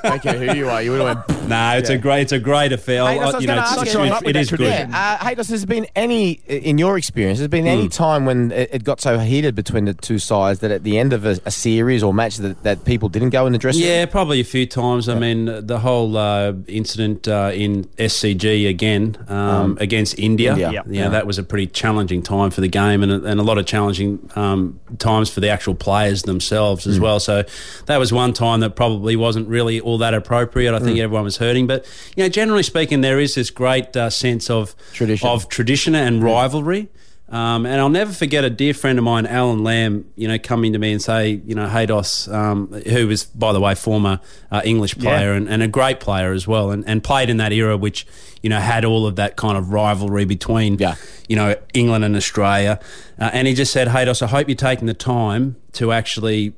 don't 0.03 0.23
care 0.23 0.39
who 0.39 0.55
you 0.55 0.69
are, 0.69 0.83
you 0.83 0.93
would 0.93 1.01
have 1.01 1.25
went. 1.29 1.49
no, 1.49 1.77
it's 1.77 1.91
a 1.91 1.99
great, 1.99 2.23
it's 2.23 2.33
a 2.33 2.39
great 2.39 2.73
affair. 2.73 3.07
Hey, 3.07 3.19
I 3.19 3.31
I- 3.31 3.39
you 3.39 3.47
know, 3.47 3.59
it's, 3.59 3.73
ask 3.73 3.83
it's- 3.83 3.95
you. 3.95 4.05
it's- 4.05 4.23
it 4.25 4.37
is 4.37 4.51
good. 4.51 4.61
Yeah, 4.61 4.89
uh, 5.21 5.25
hey, 5.25 5.35
has 5.35 5.49
there 5.49 5.67
been 5.67 5.87
any, 5.95 6.33
in 6.49 6.79
your 6.79 6.97
experience, 6.99 7.39
has 7.39 7.49
there 7.49 7.61
been 7.61 7.67
any 7.67 7.89
time 7.89 8.25
when 8.25 8.53
it, 8.53 8.71
it 8.73 8.85
got 8.85 9.01
so 9.01 9.19
heated 9.19 9.55
between 9.55 9.85
the 9.85 9.95
two 9.95 10.19
sides 10.19 10.61
that 10.61 10.71
at 10.71 10.83
the 10.85 10.99
end 10.99 11.13
of 11.13 11.25
a, 11.27 11.39
a 11.45 11.51
series 11.51 12.03
or 12.03 12.15
match 12.15 12.37
that, 12.39 12.63
that 12.63 12.85
people 12.85 13.09
didn't 13.09 13.31
go 13.31 13.47
in 13.47 13.53
the 13.53 13.59
dressing 13.59 13.83
room? 13.83 13.91
Yeah, 13.91 14.07
probably 14.07 14.41
a 14.41 14.45
few 14.45 14.67
times. 14.67 15.09
I 15.09 15.19
mean, 15.19 15.67
the 15.67 15.79
whole 15.79 16.17
uh, 16.17 16.53
incident 16.67 17.29
uh, 17.29 17.51
in 17.55 17.85
SCG 17.99 18.46
again 18.47 19.17
um, 19.29 19.76
against 19.81 20.19
India. 20.19 20.53
India. 20.53 20.71
Yeah, 20.73 20.83
Yeah. 20.87 21.09
that 21.09 21.26
was 21.26 21.38
a 21.38 21.43
pretty 21.43 21.67
challenging 21.67 22.23
time 22.23 22.50
for 22.50 22.61
the 22.61 22.69
game, 22.69 23.03
and, 23.03 23.11
a- 23.12 23.25
and 23.25 23.41
a 23.41 23.43
lot 23.43 23.59
of 23.59 23.67
challenging 23.67 24.31
um, 24.37 24.79
times 24.99 25.29
for 25.31 25.41
the 25.41 25.49
actual 25.49 25.75
players 25.75 26.23
themselves 26.23 26.87
as 26.87 27.00
well. 27.00 27.19
So 27.21 27.45
that 27.87 27.99
was 27.99 28.12
one 28.12 28.33
time 28.33 28.61
that 28.61 28.76
probably 28.76 29.17
wasn't 29.17 29.49
really 29.49 29.81
all 29.81 29.99
that 29.99 30.15
appropriate. 30.15 30.75
I 30.75 30.79
think 30.79 30.99
everyone 30.99 31.25
was 31.25 31.38
hurting, 31.38 31.67
but 31.67 31.85
you 32.17 32.23
know, 32.23 32.29
generally 32.29 32.62
speaking, 32.62 33.00
there 33.00 33.19
is 33.19 33.35
this 33.35 33.50
great 33.50 33.97
uh, 33.97 34.11
sense 34.11 34.49
of 34.50 34.75
Tradition. 34.93 35.29
of 35.29 35.49
tradition 35.49 35.95
and 35.95 36.23
rivalry. 36.23 36.88
Um, 37.28 37.66
and 37.66 37.80
I'll 37.80 37.88
never 37.88 38.12
forget 38.12 38.45
a 38.45 38.50
dear 38.50 38.73
friend 38.73 38.99
of 38.99 39.04
mine, 39.04 39.26
Allan 39.26 39.64
Lamb, 39.64 40.04
you 40.14 40.28
know, 40.28 40.38
coming 40.38 40.73
to 40.75 40.78
me 40.78 40.92
and 40.92 41.02
say, 41.02 41.40
you 41.45 41.56
know, 41.56 41.66
Haydos, 41.66 42.33
um, 42.33 42.68
who 42.88 43.09
was, 43.09 43.25
by 43.25 43.52
the 43.52 43.59
way, 43.59 43.75
former 43.75 44.21
uh, 44.52 44.62
English 44.64 44.97
player 44.97 45.33
and, 45.33 45.49
and 45.49 45.61
a 45.61 45.66
great 45.66 45.99
player 45.99 46.33
as 46.33 46.47
well, 46.47 46.71
and, 46.71 46.87
and 46.87 47.02
played 47.02 47.28
in 47.28 47.38
that 47.38 47.52
era 47.52 47.76
which, 47.76 48.06
you 48.42 48.49
know, 48.50 48.61
had 48.61 48.85
all 48.85 49.06
of 49.09 49.16
that 49.16 49.35
kind 49.35 49.59
of 49.59 49.73
rivalry 49.73 50.25
between, 50.25 50.78
Yeah. 50.78 50.95
you 51.28 51.35
know, 51.35 51.56
England 51.75 52.04
and 52.04 52.14
Australia. 52.14 52.78
Uh, 53.18 53.30
and 53.33 53.49
he 53.49 53.54
just 53.54 53.73
said, 53.73 53.88
Haydos, 53.88 54.23
I 54.23 54.28
hope 54.28 54.49
you're 54.49 54.54
taking 54.54 54.87
the 54.87 54.95
time 54.95 55.56
to 55.73 55.90
actually 55.90 56.54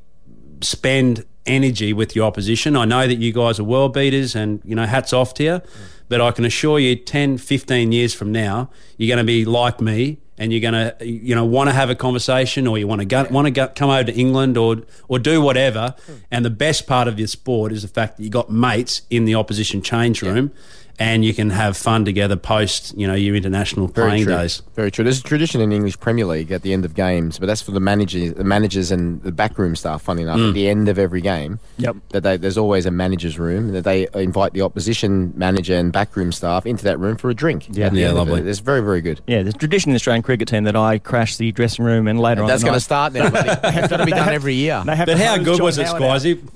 spend 0.61 1.25
energy 1.47 1.95
with 1.95 2.15
your 2.15 2.27
opposition. 2.27 2.77
I 2.77 2.85
know 2.85 3.07
that 3.07 3.15
you 3.15 3.33
guys 3.33 3.59
are 3.59 3.65
world 3.65 3.95
beaters 3.95 4.37
and, 4.37 4.61
you 4.67 4.75
know, 4.75 4.85
hats 4.85 5.15
off 5.15 5.33
to 5.35 5.45
you. 5.45 5.63
But 6.11 6.21
I 6.21 6.31
can 6.31 6.45
assure 6.45 6.79
you 6.79 6.95
10, 6.97 7.39
15 7.39 7.93
years 7.93 8.13
from 8.15 8.33
now, 8.33 8.71
you're 8.99 9.09
going 9.15 9.25
to 9.25 9.31
be 9.31 9.45
like 9.47 9.81
me 9.81 10.19
and 10.39 10.53
you're 10.53 10.61
going 10.61 10.75
to, 10.75 11.07
you 11.07 11.35
know, 11.35 11.45
want 11.45 11.69
to 11.69 11.75
have 11.75 11.91
a 11.91 11.95
conversation 11.95 12.67
or 12.67 12.79
you 12.79 12.87
want 12.87 13.09
to 13.09 13.29
want 13.31 13.55
to 13.55 13.69
come 13.75 13.91
over 13.91 14.05
to 14.05 14.15
England 14.15 14.57
or, 14.57 14.83
or 15.09 15.19
do 15.19 15.41
whatever. 15.43 15.95
Hmm. 16.07 16.13
And 16.31 16.45
the 16.45 16.51
best 16.51 16.87
part 16.87 17.09
of 17.09 17.19
your 17.19 17.29
sport 17.29 17.73
is 17.73 17.83
the 17.83 17.89
fact 17.89 18.17
that 18.17 18.23
you 18.23 18.31
got 18.31 18.51
mates 18.51 19.03
in 19.11 19.25
the 19.25 19.35
opposition 19.35 19.83
change 19.83 20.23
room 20.23 20.53
and 20.99 21.25
you 21.25 21.33
can 21.33 21.51
have 21.51 21.77
fun 21.77 22.05
together 22.05 22.37
post, 22.37 22.97
you 22.99 23.07
know, 23.07 23.15
your 23.15 23.37
international 23.37 23.87
Very 23.89 24.09
playing 24.11 24.25
true. 24.25 24.35
days. 24.35 24.63
Very 24.75 24.91
true. 24.91 25.05
There's 25.05 25.21
a 25.21 25.23
tradition 25.23 25.61
in 25.61 25.71
English 25.73 26.01
Premier 26.01 26.25
League 26.27 26.51
at 26.51 26.63
the 26.63 26.73
end 26.73 26.85
of 26.85 26.95
games, 26.95 27.39
but 27.39 27.47
that's 27.47 27.63
for 27.63 27.71
the 27.71 27.81
managers, 27.81 28.35
the 28.35 28.45
managers 28.45 28.91
and 28.91 29.23
the 29.23 29.33
backroom 29.33 29.77
staff. 29.77 30.03
Funny 30.03 30.23
enough, 30.23 30.39
Mm. 30.39 30.49
at 30.49 30.55
the 30.55 30.69
end 30.69 30.89
of 30.89 30.99
every 30.99 31.21
game, 31.21 31.61
Yep. 31.79 31.97
that 32.11 32.23
they, 32.23 32.37
there's 32.37 32.59
always 32.59 32.87
a 32.87 32.91
manager's 32.91 33.39
room 33.39 33.67
and 33.67 33.75
that 33.77 33.85
they 33.85 34.07
invite 34.15 34.53
the 34.55 34.63
opposition 34.63 35.33
manager 35.37 35.75
and 35.75 35.93
backroom 35.93 36.33
staff 36.33 36.67
into 36.67 36.85
that 36.85 36.99
room 36.99 37.17
for 37.17 37.31
a 37.31 37.35
drink. 37.35 37.67
Yeah. 37.71 37.87
at 37.87 37.95
Yeah, 37.95 38.13
lovely. 38.13 38.41
it. 38.41 38.47
It's 38.47 38.59
very 38.61 38.81
very 38.81 39.01
good. 39.01 39.21
Yeah, 39.27 39.43
there's 39.43 39.55
a 39.55 39.59
tradition 39.59 39.91
in 39.91 39.93
the 39.95 39.97
Australian 39.99 40.23
cricket 40.23 40.49
team 40.49 40.65
that 40.65 40.77
I 40.77 40.99
crash 40.99 41.37
the 41.37 41.53
dressing 41.53 41.85
room 41.85 42.09
and 42.09 42.19
later 42.21 42.43
on. 42.43 42.49
That's 42.49 42.63
going 42.65 42.75
to 42.75 42.81
start 42.81 43.13
now. 43.13 43.31
buddy. 43.31 43.49
It's 43.79 43.89
to 43.89 44.05
be 44.05 44.11
done 44.11 44.29
every 44.31 44.55
year. 44.55 44.83
But 44.85 44.97
how 45.19 45.37
good 45.37 45.57
John 45.59 45.65
was 45.65 45.79
it, 45.79 45.87
Howard 45.87 46.03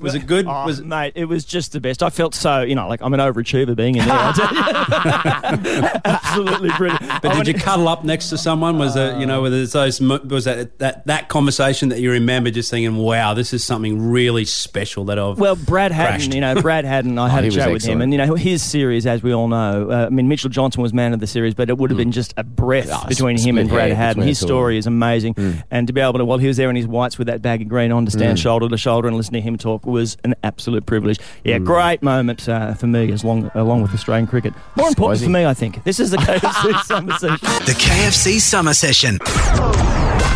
Was 0.00 0.14
it 0.14 0.26
good? 0.26 0.46
Oh, 0.46 0.66
Was 0.66 0.80
it- 0.80 0.86
mate, 0.86 1.12
it 1.14 1.26
was 1.26 1.44
just 1.44 1.72
the 1.72 1.80
best. 1.80 2.02
I 2.02 2.10
felt 2.10 2.34
so, 2.34 2.62
you 2.62 2.74
know, 2.74 2.88
like 2.88 3.00
I'm 3.02 3.14
an 3.14 3.20
overachiever 3.20 3.76
being 3.76 3.96
in 3.96 4.06
there. 4.08 4.31
I 4.34 5.56
tell 5.56 5.84
you. 5.84 6.00
Absolutely 6.04 6.70
brilliant. 6.76 7.22
But 7.22 7.32
I 7.32 7.42
did 7.42 7.48
you 7.48 7.54
cuddle 7.54 7.88
up 7.88 8.04
next 8.04 8.30
to 8.30 8.38
someone? 8.38 8.78
Was 8.78 8.96
it 8.96 9.18
you 9.18 9.26
know? 9.26 9.42
Was 9.42 9.72
those 9.72 10.00
was 10.00 10.44
that 10.44 10.78
that 10.78 11.06
that 11.06 11.28
conversation 11.28 11.88
that 11.90 12.00
you 12.00 12.10
remember 12.10 12.50
just 12.50 12.70
thinking, 12.70 12.96
"Wow, 12.96 13.34
this 13.34 13.52
is 13.52 13.64
something 13.64 14.10
really 14.10 14.44
special 14.44 15.04
that 15.06 15.18
I've." 15.18 15.38
Well, 15.38 15.56
Brad 15.56 15.92
Haddin, 15.92 16.12
crashed. 16.16 16.34
you 16.34 16.40
know, 16.40 16.60
Brad 16.60 16.84
Haddin, 16.84 17.18
I 17.18 17.28
had 17.30 17.44
a 17.44 17.46
was 17.46 17.54
chat 17.54 17.72
with 17.72 17.84
him, 17.84 18.00
and 18.00 18.12
you 18.12 18.18
know, 18.18 18.34
his 18.34 18.62
series, 18.62 19.06
as 19.06 19.22
we 19.22 19.32
all 19.32 19.48
know, 19.48 19.90
uh, 19.90 20.06
I 20.06 20.08
mean, 20.08 20.28
Mitchell 20.28 20.50
Johnson 20.50 20.82
was 20.82 20.92
man 20.92 21.12
of 21.12 21.20
the 21.20 21.26
series, 21.26 21.54
but 21.54 21.68
it 21.70 21.78
would 21.78 21.90
have 21.90 21.96
been 21.98 22.12
just 22.12 22.34
a 22.36 22.44
breath 22.44 22.88
Ah, 22.90 23.06
between 23.08 23.38
him 23.38 23.58
and 23.58 23.68
Brad 23.68 23.88
hair 23.88 23.96
Haddin. 23.96 24.22
His 24.22 24.38
the 24.40 24.46
two 24.46 24.46
of 24.46 24.48
story 24.50 24.78
is 24.78 24.86
amazing, 24.86 25.34
and 25.70 25.86
to 25.86 25.92
be 25.92 26.00
able 26.00 26.14
to, 26.18 26.24
while 26.24 26.38
he 26.38 26.46
was 26.46 26.56
there 26.56 26.70
in 26.70 26.76
his 26.76 26.86
whites 26.86 27.18
with 27.18 27.26
that 27.26 27.42
bag 27.42 27.62
of 27.62 27.68
green 27.68 27.92
on, 27.92 28.04
to 28.04 28.10
stand 28.10 28.38
shoulder 28.38 28.68
to 28.68 28.76
shoulder 28.76 29.08
and 29.08 29.16
listen 29.16 29.34
to 29.34 29.40
him 29.40 29.56
talk 29.56 29.86
was 29.86 30.16
an 30.24 30.34
absolute 30.42 30.86
privilege. 30.86 31.18
Yeah, 31.44 31.58
great 31.58 32.02
moment 32.02 32.48
uh, 32.48 32.74
for 32.74 32.86
me, 32.86 33.12
as 33.12 33.24
long 33.24 33.50
along 33.54 33.82
with 33.82 33.92
Australian 33.92 34.21
cricket. 34.26 34.54
More 34.76 34.88
important 34.88 35.20
Squizzy. 35.20 35.24
for 35.24 35.30
me, 35.30 35.46
I 35.46 35.54
think. 35.54 35.82
This 35.84 36.00
is 36.00 36.10
the 36.10 36.16
KFC 36.18 36.84
summer 36.84 37.18
session. 37.18 37.38
The 37.66 37.72
KFC 37.78 38.40
Summer 38.40 38.74
Session. 38.74 39.18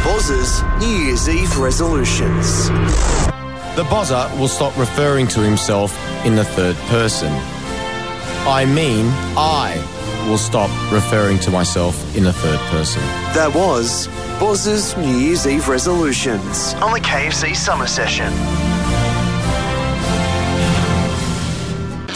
Boz's 0.04 0.62
New 0.80 1.04
Year's 1.04 1.28
Eve 1.28 1.58
resolutions. 1.58 2.68
The 3.76 3.84
bozzer 3.90 4.30
will 4.38 4.48
stop 4.48 4.76
referring 4.78 5.26
to 5.28 5.40
himself 5.40 5.92
in 6.24 6.34
the 6.36 6.44
third 6.44 6.76
person. 6.88 7.32
I 8.48 8.64
mean, 8.64 9.06
I 9.36 9.76
will 10.28 10.38
stop 10.38 10.70
referring 10.92 11.38
to 11.40 11.50
myself 11.50 11.94
in 12.16 12.24
the 12.24 12.32
third 12.32 12.58
person. 12.70 13.02
That 13.34 13.52
was 13.54 14.06
Boz's 14.40 14.96
New 14.96 15.18
Year's 15.18 15.46
Eve 15.46 15.68
resolutions 15.68 16.74
on 16.74 16.92
the 16.92 17.00
KFC 17.00 17.54
Summer 17.54 17.86
Session. 17.86 18.32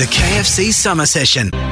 The 0.00 0.06
KFC 0.06 0.72
Summer 0.72 1.04
Session. 1.04 1.69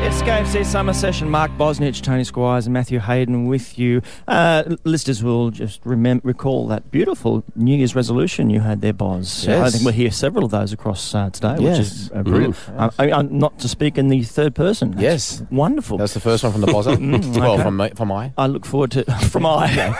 It's 0.00 0.22
KFC 0.22 0.64
Summer 0.64 0.94
Session. 0.94 1.28
Mark 1.28 1.50
Bosnich, 1.58 2.00
Tony 2.02 2.24
Squires, 2.24 2.66
and 2.66 2.72
Matthew 2.72 2.98
Hayden 2.98 3.46
with 3.46 3.78
you. 3.78 4.00
Uh, 4.26 4.62
listeners 4.84 5.22
will 5.22 5.50
just 5.50 5.84
remem- 5.84 6.20
recall 6.24 6.66
that 6.68 6.90
beautiful 6.90 7.44
New 7.54 7.76
Year's 7.76 7.94
resolution 7.94 8.48
you 8.48 8.60
had 8.60 8.80
there, 8.80 8.94
Boz. 8.94 9.46
Uh, 9.46 9.60
I 9.60 9.70
think 9.70 9.84
we'll 9.84 9.92
hear 9.92 10.10
several 10.10 10.44
of 10.46 10.50
those 10.50 10.72
across 10.72 11.14
uh, 11.14 11.28
today, 11.30 11.54
which 11.54 11.78
is 11.78 12.02
Yes. 12.04 12.10
uh, 12.14 12.22
brilliant. 12.22 12.56
Uh, 12.76 12.90
I, 12.98 13.10
I, 13.12 13.22
not 13.22 13.58
to 13.58 13.68
speak 13.68 13.98
in 13.98 14.08
the 14.08 14.22
third 14.22 14.54
person. 14.54 14.92
That's 14.92 15.02
Yes. 15.02 15.42
Wonderful. 15.50 15.98
That's 15.98 16.14
the 16.14 16.20
first 16.20 16.42
one 16.42 16.52
from 16.52 16.62
the 16.62 16.68
bozzer. 16.68 16.98
Well, 17.38 17.54
okay. 17.54 17.62
from 17.62 17.76
me, 17.76 17.90
from 17.94 18.10
I. 18.12 18.32
I 18.38 18.46
look 18.46 18.64
forward 18.64 18.92
to 18.92 19.04
from 19.30 19.44
I 19.46 19.92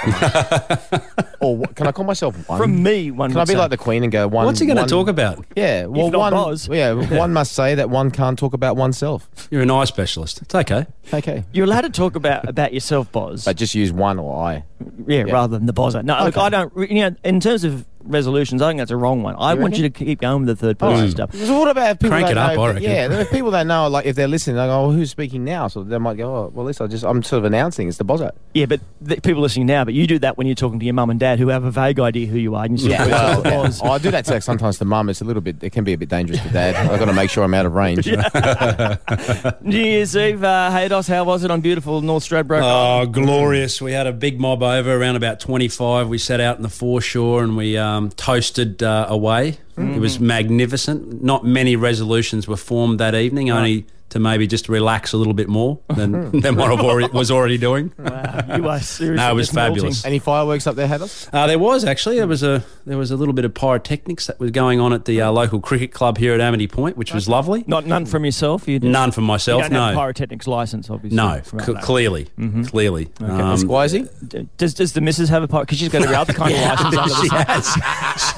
Or 1.40 1.57
what- 1.57 1.75
can 1.76 1.87
I 1.87 1.93
call 1.93 2.05
myself 2.07 2.49
one? 2.49 2.59
from 2.59 2.83
me. 2.83 3.11
One 3.11 3.31
Can 3.31 3.40
I 3.40 3.45
be 3.45 3.52
say. 3.52 3.59
like 3.59 3.71
the 3.71 3.76
Queen 3.76 4.02
and 4.05 4.11
go 4.11 4.26
one? 4.26 4.47
What's 4.47 4.59
he 4.61 4.67
going 4.67 4.78
to 4.78 4.87
talk 4.87 5.07
about? 5.09 5.45
Yeah, 5.55 5.85
well, 5.87 6.11
not 6.11 6.19
one. 6.19 6.33
Boz. 6.33 6.69
Yeah, 6.69 6.93
one 6.95 7.33
must 7.33 7.52
say 7.52 7.75
that 7.75 7.90
one 7.90 8.11
can't 8.11 8.38
talk 8.38 8.55
about 8.55 8.76
oneself. 8.76 9.28
You're 9.50 9.63
an 9.63 9.71
eye 9.71 9.84
specialist. 9.89 10.43
It's 10.43 10.55
okay. 10.55 10.87
Okay, 11.13 11.45
You're 11.53 11.65
allowed 11.65 11.83
to 11.83 11.91
talk 11.91 12.15
about 12.17 12.49
about 12.49 12.73
yourself, 12.73 13.11
Boz. 13.11 13.45
but 13.45 13.57
just 13.57 13.75
use 13.75 13.93
one 13.93 14.19
or 14.19 14.37
I. 14.43 14.65
yeah, 15.07 15.25
yeah. 15.27 15.33
rather 15.33 15.57
than 15.59 15.67
the 15.67 15.73
bozzer. 15.75 16.05
No, 16.05 16.23
look, 16.25 16.37
I 16.37 16.49
don't. 16.49 16.73
You 16.91 17.11
know, 17.11 17.17
in 17.25 17.41
terms 17.41 17.65
of 17.65 17.85
resolutions, 18.08 18.60
I 18.62 18.68
think 18.71 18.78
that's 18.78 18.90
a 18.90 18.97
wrong 18.97 19.23
one. 19.23 19.34
I 19.36 19.52
You 19.54 19.60
want 19.60 19.73
reckon? 19.75 19.84
you 19.84 19.90
to 19.90 20.04
keep 20.04 20.21
going 20.21 20.44
with 20.47 20.49
the 20.49 20.56
third 20.56 20.78
person 20.78 21.10
stuff. 21.10 21.34
So 21.34 21.58
what 21.58 21.68
about 21.71 21.90
if 21.92 21.99
people 22.00 22.10
Crank 22.16 22.30
it 22.30 22.38
up, 22.38 22.54
know, 22.54 22.62
I 22.62 22.66
reckon. 22.68 22.82
Yeah, 22.82 23.08
there 23.08 23.21
are 23.23 23.25
people 23.26 23.50
that 23.52 23.66
know, 23.66 23.88
like 23.88 24.06
if 24.06 24.16
they're 24.16 24.28
listening, 24.28 24.56
they 24.56 24.66
go, 24.66 24.86
"Oh, 24.86 24.90
who's 24.92 25.10
speaking 25.10 25.44
now?" 25.44 25.68
So 25.68 25.82
they 25.82 25.99
might 25.99 26.16
go, 26.16 26.34
"Oh, 26.34 26.50
well, 26.54 26.66
this 26.66 26.80
I 26.80 26.86
just 26.86 27.04
I'm 27.04 27.23
sort 27.23 27.38
of 27.38 27.44
announcing 27.44 27.88
it's 27.88 27.99
the 27.99 28.04
bozzer." 28.04 28.30
Yeah, 28.54 28.66
but 28.66 28.80
the 29.00 29.21
people 29.21 29.42
listening 29.42 29.66
now, 29.66 29.84
but 29.84 29.94
you 29.94 30.06
do 30.06 30.18
that 30.21 30.36
when 30.38 30.47
you're 30.47 30.56
talking 30.56 30.78
to 30.80 30.84
your 30.84 30.94
mum 30.94 31.10
and 31.10 31.21
dad 31.21 31.38
who 31.38 31.49
have 31.49 31.64
a 31.64 31.71
vague 31.71 32.00
idea 32.00 32.26
who 32.26 32.38
you 32.38 32.54
are. 32.54 32.64
And 32.64 32.80
you 32.80 32.90
Yeah, 32.90 33.06
yeah, 33.06 33.38
well, 33.38 33.64
yeah. 33.66 33.71
Oh, 33.82 33.90
I 33.92 33.99
do 33.99 34.10
that 34.10 34.25
to 34.26 34.40
sometimes 34.40 34.78
to 34.78 34.84
mum. 34.84 35.08
It's 35.08 35.21
a 35.21 35.25
little 35.25 35.42
bit. 35.42 35.56
It 35.62 35.71
can 35.71 35.84
be 35.84 35.92
a 35.92 35.99
bit 35.99 36.08
dangerous 36.08 36.40
to 36.42 36.49
dad. 36.50 36.75
I've 36.76 36.99
got 36.99 37.06
to 37.06 37.12
make 37.12 37.30
sure 37.30 37.44
I'm 37.44 37.54
out 37.54 37.66
of 37.66 37.75
range. 37.75 38.06
New 39.62 39.78
Year's 39.78 40.16
Eve, 40.16 40.42
uh, 40.44 40.71
Haydos, 40.73 41.08
how 41.08 41.25
was 41.25 41.44
it 41.44 41.50
on 41.50 41.60
beautiful 41.60 42.00
North 42.00 42.25
Stradbroke? 42.25 42.62
Oh, 42.62 43.06
glorious. 43.06 43.80
We 43.82 43.92
had 43.92 44.06
a 44.06 44.12
big 44.12 44.40
mob 44.40 44.62
over 44.62 44.94
around 44.94 45.16
about 45.16 45.40
25. 45.40 46.08
We 46.08 46.18
sat 46.18 46.40
out 46.40 46.56
in 46.56 46.62
the 46.62 46.68
foreshore 46.68 47.42
and 47.42 47.56
we 47.56 47.76
um, 47.76 47.98
toasted 48.11 48.82
uh, 48.82 49.06
away. 49.08 49.58
It 49.97 50.00
was 50.00 50.19
magnificent. 50.19 51.23
Not 51.23 51.45
many 51.45 51.76
resolutions 51.76 52.49
were 52.49 52.56
formed 52.56 52.99
that 52.99 53.15
evening, 53.15 53.49
only 53.58 53.87
to 54.10 54.18
maybe 54.18 54.47
just 54.47 54.68
relax 54.68 55.12
a 55.12 55.16
little 55.16 55.34
bit 55.34 55.49
more 55.49 55.78
than, 55.94 56.40
than 56.40 56.56
what 56.56 56.71
I 56.71 56.75
already, 56.80 57.12
was 57.12 57.30
already 57.30 57.58
doing. 57.58 57.92
Wow, 57.99 58.56
you 58.56 58.68
are 58.68 58.80
seriously 58.80 59.16
No, 59.16 59.30
it 59.30 59.34
was 59.34 59.47
just 59.49 59.54
melting. 59.54 59.75
fabulous. 59.76 60.04
Any 60.04 60.18
fireworks 60.18 60.66
up 60.66 60.76
there, 60.76 60.86
Heather? 60.86 61.08
Uh, 61.32 61.47
there 61.47 61.58
was 61.58 61.84
actually 61.84 62.16
there 62.16 62.26
was 62.26 62.42
a 62.42 62.64
there 62.86 62.97
was 62.97 63.10
a 63.10 63.16
little 63.16 63.34
bit 63.34 63.44
of 63.44 63.52
pyrotechnics 63.54 64.26
that 64.28 64.40
was 64.40 64.50
going 64.50 64.80
on 64.80 64.92
at 64.92 65.04
the 65.04 65.21
uh, 65.21 65.30
local 65.30 65.60
cricket 65.60 65.92
club 65.92 66.16
here 66.18 66.32
at 66.34 66.40
Amity 66.40 66.66
Point, 66.68 66.97
which 66.97 67.12
was 67.12 67.28
lovely. 67.28 67.64
Not 67.66 67.86
none 67.86 68.06
from 68.06 68.25
yourself. 68.25 68.66
You 68.66 68.78
did- 68.78 68.90
None 68.90 69.10
for 69.10 69.21
You 69.21 69.26
myself. 69.26 69.62
don't 69.62 69.73
have 69.73 69.94
No, 69.94 70.00
pyrotechnics 70.00 70.47
license, 70.47 70.88
obviously. 70.90 71.16
no, 71.16 71.26
Right, 71.52 71.64
c- 71.66 71.73
no. 71.73 71.80
clearly, 71.80 72.25
clearly. 72.66 73.08
Um, 73.21 73.56
Squizzy? 73.56 74.08
D- 74.28 74.49
Does 74.56 74.75
does 74.75 74.92
the 74.94 75.00
missus 75.00 75.28
have 75.28 75.42
a 75.42 75.49
pyro? 75.49 75.62
Because 75.64 75.78
she's 75.78 75.88
got 75.90 76.02
every 76.02 76.16
other 76.16 76.32
kind 76.32 76.54
of 76.54 76.94
license 76.94 77.21
she 77.21 77.28
has. 77.30 78.34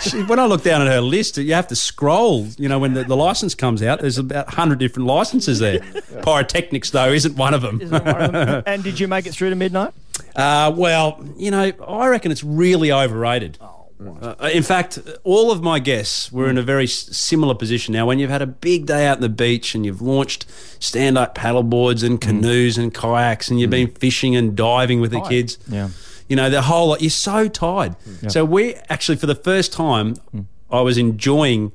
She- 0.00 0.10
she- 0.10 0.22
when 0.24 0.38
I 0.38 0.46
look 0.46 0.62
down 0.62 0.80
at 0.82 0.88
her 0.88 1.00
list, 1.00 1.36
you 1.38 1.54
have 1.54 1.68
to 1.68 1.76
scroll. 1.76 2.46
You 2.58 2.68
know, 2.68 2.78
when 2.78 2.94
the, 2.94 3.04
the 3.04 3.16
license 3.16 3.54
comes 3.54 3.82
out, 3.82 4.00
there's 4.00 4.18
about 4.18 4.46
100 4.46 4.78
different 4.78 5.06
licenses 5.06 5.58
there. 5.58 5.80
Pyrotechnics, 6.22 6.90
though, 6.90 7.10
isn't 7.12 7.36
one 7.36 7.54
of 7.54 7.62
them. 7.62 7.80
Isn't 7.80 8.04
one 8.04 8.20
of 8.22 8.32
them? 8.32 8.62
and 8.66 8.82
did 8.82 9.00
you 9.00 9.08
make 9.08 9.26
it 9.26 9.32
through 9.32 9.50
to 9.50 9.56
midnight? 9.56 9.92
Uh, 10.36 10.72
well, 10.76 11.24
you 11.36 11.50
know, 11.50 11.72
I 11.86 12.08
reckon 12.08 12.30
it's 12.30 12.44
really 12.44 12.92
overrated. 12.92 13.58
Uh, 13.60 14.48
in 14.54 14.62
fact, 14.62 14.98
all 15.24 15.50
of 15.50 15.62
my 15.62 15.78
guests 15.78 16.32
were 16.32 16.48
in 16.48 16.56
a 16.56 16.62
very 16.62 16.84
s- 16.84 17.14
similar 17.14 17.54
position. 17.54 17.92
Now, 17.92 18.06
when 18.06 18.18
you've 18.18 18.30
had 18.30 18.40
a 18.40 18.46
big 18.46 18.86
day 18.86 19.06
out 19.06 19.16
on 19.16 19.20
the 19.20 19.28
beach 19.28 19.74
and 19.74 19.84
you've 19.84 20.00
launched 20.00 20.46
stand 20.78 21.18
up 21.18 21.34
paddle 21.34 21.62
boards 21.62 22.02
and 22.02 22.18
canoes 22.18 22.78
and 22.78 22.94
kayaks 22.94 23.50
and 23.50 23.60
you've 23.60 23.68
been 23.70 23.88
fishing 23.90 24.34
and 24.36 24.56
diving 24.56 25.02
with 25.02 25.10
the 25.10 25.20
kids, 25.20 25.58
Yeah. 25.68 25.90
You 26.30 26.36
know, 26.36 26.48
the 26.48 26.62
whole 26.62 26.88
lot, 26.88 27.02
you're 27.02 27.10
so 27.10 27.48
tired. 27.48 27.96
So, 28.28 28.44
we 28.44 28.76
actually, 28.88 29.18
for 29.18 29.26
the 29.26 29.34
first 29.34 29.72
time, 29.72 30.14
mm. 30.34 30.46
I 30.70 30.80
was 30.80 30.96
enjoying 30.96 31.72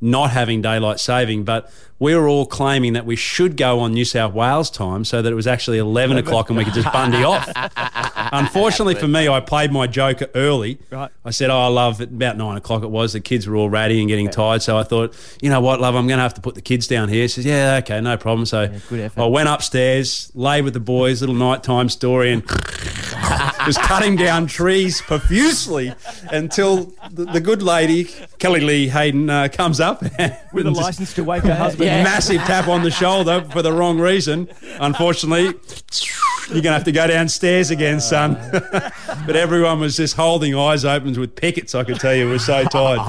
not 0.00 0.30
having 0.30 0.60
daylight 0.60 1.00
saving, 1.00 1.44
but 1.44 1.70
we 1.98 2.14
were 2.14 2.28
all 2.28 2.44
claiming 2.44 2.92
that 2.92 3.06
we 3.06 3.16
should 3.16 3.56
go 3.56 3.80
on 3.80 3.94
New 3.94 4.04
South 4.04 4.34
Wales 4.34 4.70
time 4.70 5.04
so 5.04 5.22
that 5.22 5.32
it 5.32 5.34
was 5.34 5.46
actually 5.46 5.78
11 5.78 6.18
o'clock 6.18 6.50
and 6.50 6.58
we 6.58 6.64
could 6.64 6.74
just 6.74 6.92
bundy 6.92 7.24
off. 7.24 7.50
Unfortunately 8.32 8.94
for 8.94 9.08
me, 9.08 9.28
I 9.28 9.40
played 9.40 9.72
my 9.72 9.86
joker 9.86 10.28
early. 10.34 10.78
Right. 10.90 11.10
I 11.24 11.30
said, 11.30 11.48
Oh, 11.48 11.58
I 11.58 11.68
love 11.68 12.02
it. 12.02 12.10
About 12.10 12.36
nine 12.36 12.58
o'clock 12.58 12.82
it 12.82 12.90
was. 12.90 13.14
The 13.14 13.20
kids 13.20 13.46
were 13.46 13.56
all 13.56 13.70
ratty 13.70 14.00
and 14.00 14.08
getting 14.08 14.28
tired. 14.28 14.60
So 14.60 14.76
I 14.76 14.82
thought, 14.82 15.16
you 15.40 15.48
know 15.48 15.60
what, 15.60 15.80
love, 15.80 15.94
I'm 15.94 16.06
going 16.06 16.18
to 16.18 16.22
have 16.22 16.34
to 16.34 16.42
put 16.42 16.54
the 16.54 16.60
kids 16.60 16.86
down 16.86 17.08
here. 17.08 17.28
She 17.28 17.36
says, 17.36 17.46
Yeah, 17.46 17.80
okay, 17.82 18.00
no 18.02 18.18
problem. 18.18 18.44
So 18.44 18.68
good. 18.90 19.10
I 19.16 19.26
went 19.26 19.48
upstairs, 19.48 20.30
lay 20.34 20.60
with 20.60 20.74
the 20.74 20.80
boys, 20.80 21.22
little 21.22 21.34
nighttime 21.34 21.88
story, 21.88 22.32
and 22.32 22.42
was 23.66 23.76
cutting 23.78 24.16
down 24.16 24.46
trees 24.46 25.00
profusely 25.02 25.92
until 26.30 26.92
the, 27.10 27.24
the 27.24 27.40
good 27.40 27.62
lady, 27.62 28.04
Kelly 28.38 28.60
Lee 28.60 28.88
Hayden, 28.88 29.28
uh, 29.28 29.48
comes 29.52 29.80
up 29.80 30.02
With 30.52 30.66
a 30.66 30.70
license 30.70 31.14
to 31.14 31.24
wake 31.24 31.42
her 31.42 31.54
husband. 31.54 31.86
Massive 31.86 32.40
tap 32.42 32.68
on 32.68 32.82
the 32.82 32.90
shoulder 32.90 33.46
for 33.50 33.62
the 33.62 33.72
wrong 33.72 33.98
reason. 33.98 34.48
Unfortunately, 34.80 35.54
you're 36.48 36.62
going 36.62 36.64
to 36.64 36.72
have 36.72 36.84
to 36.84 36.92
go 36.92 37.06
downstairs 37.06 37.70
again, 37.70 38.00
son. 38.00 38.34
but 39.26 39.36
everyone 39.36 39.80
was 39.80 39.96
just 39.96 40.16
holding 40.16 40.54
eyes 40.56 40.84
open 40.84 41.18
with 41.18 41.34
pickets, 41.34 41.74
I 41.74 41.84
could 41.84 41.98
tell 42.00 42.14
you. 42.14 42.28
We're 42.28 42.38
so 42.38 42.64
tired. 42.64 43.00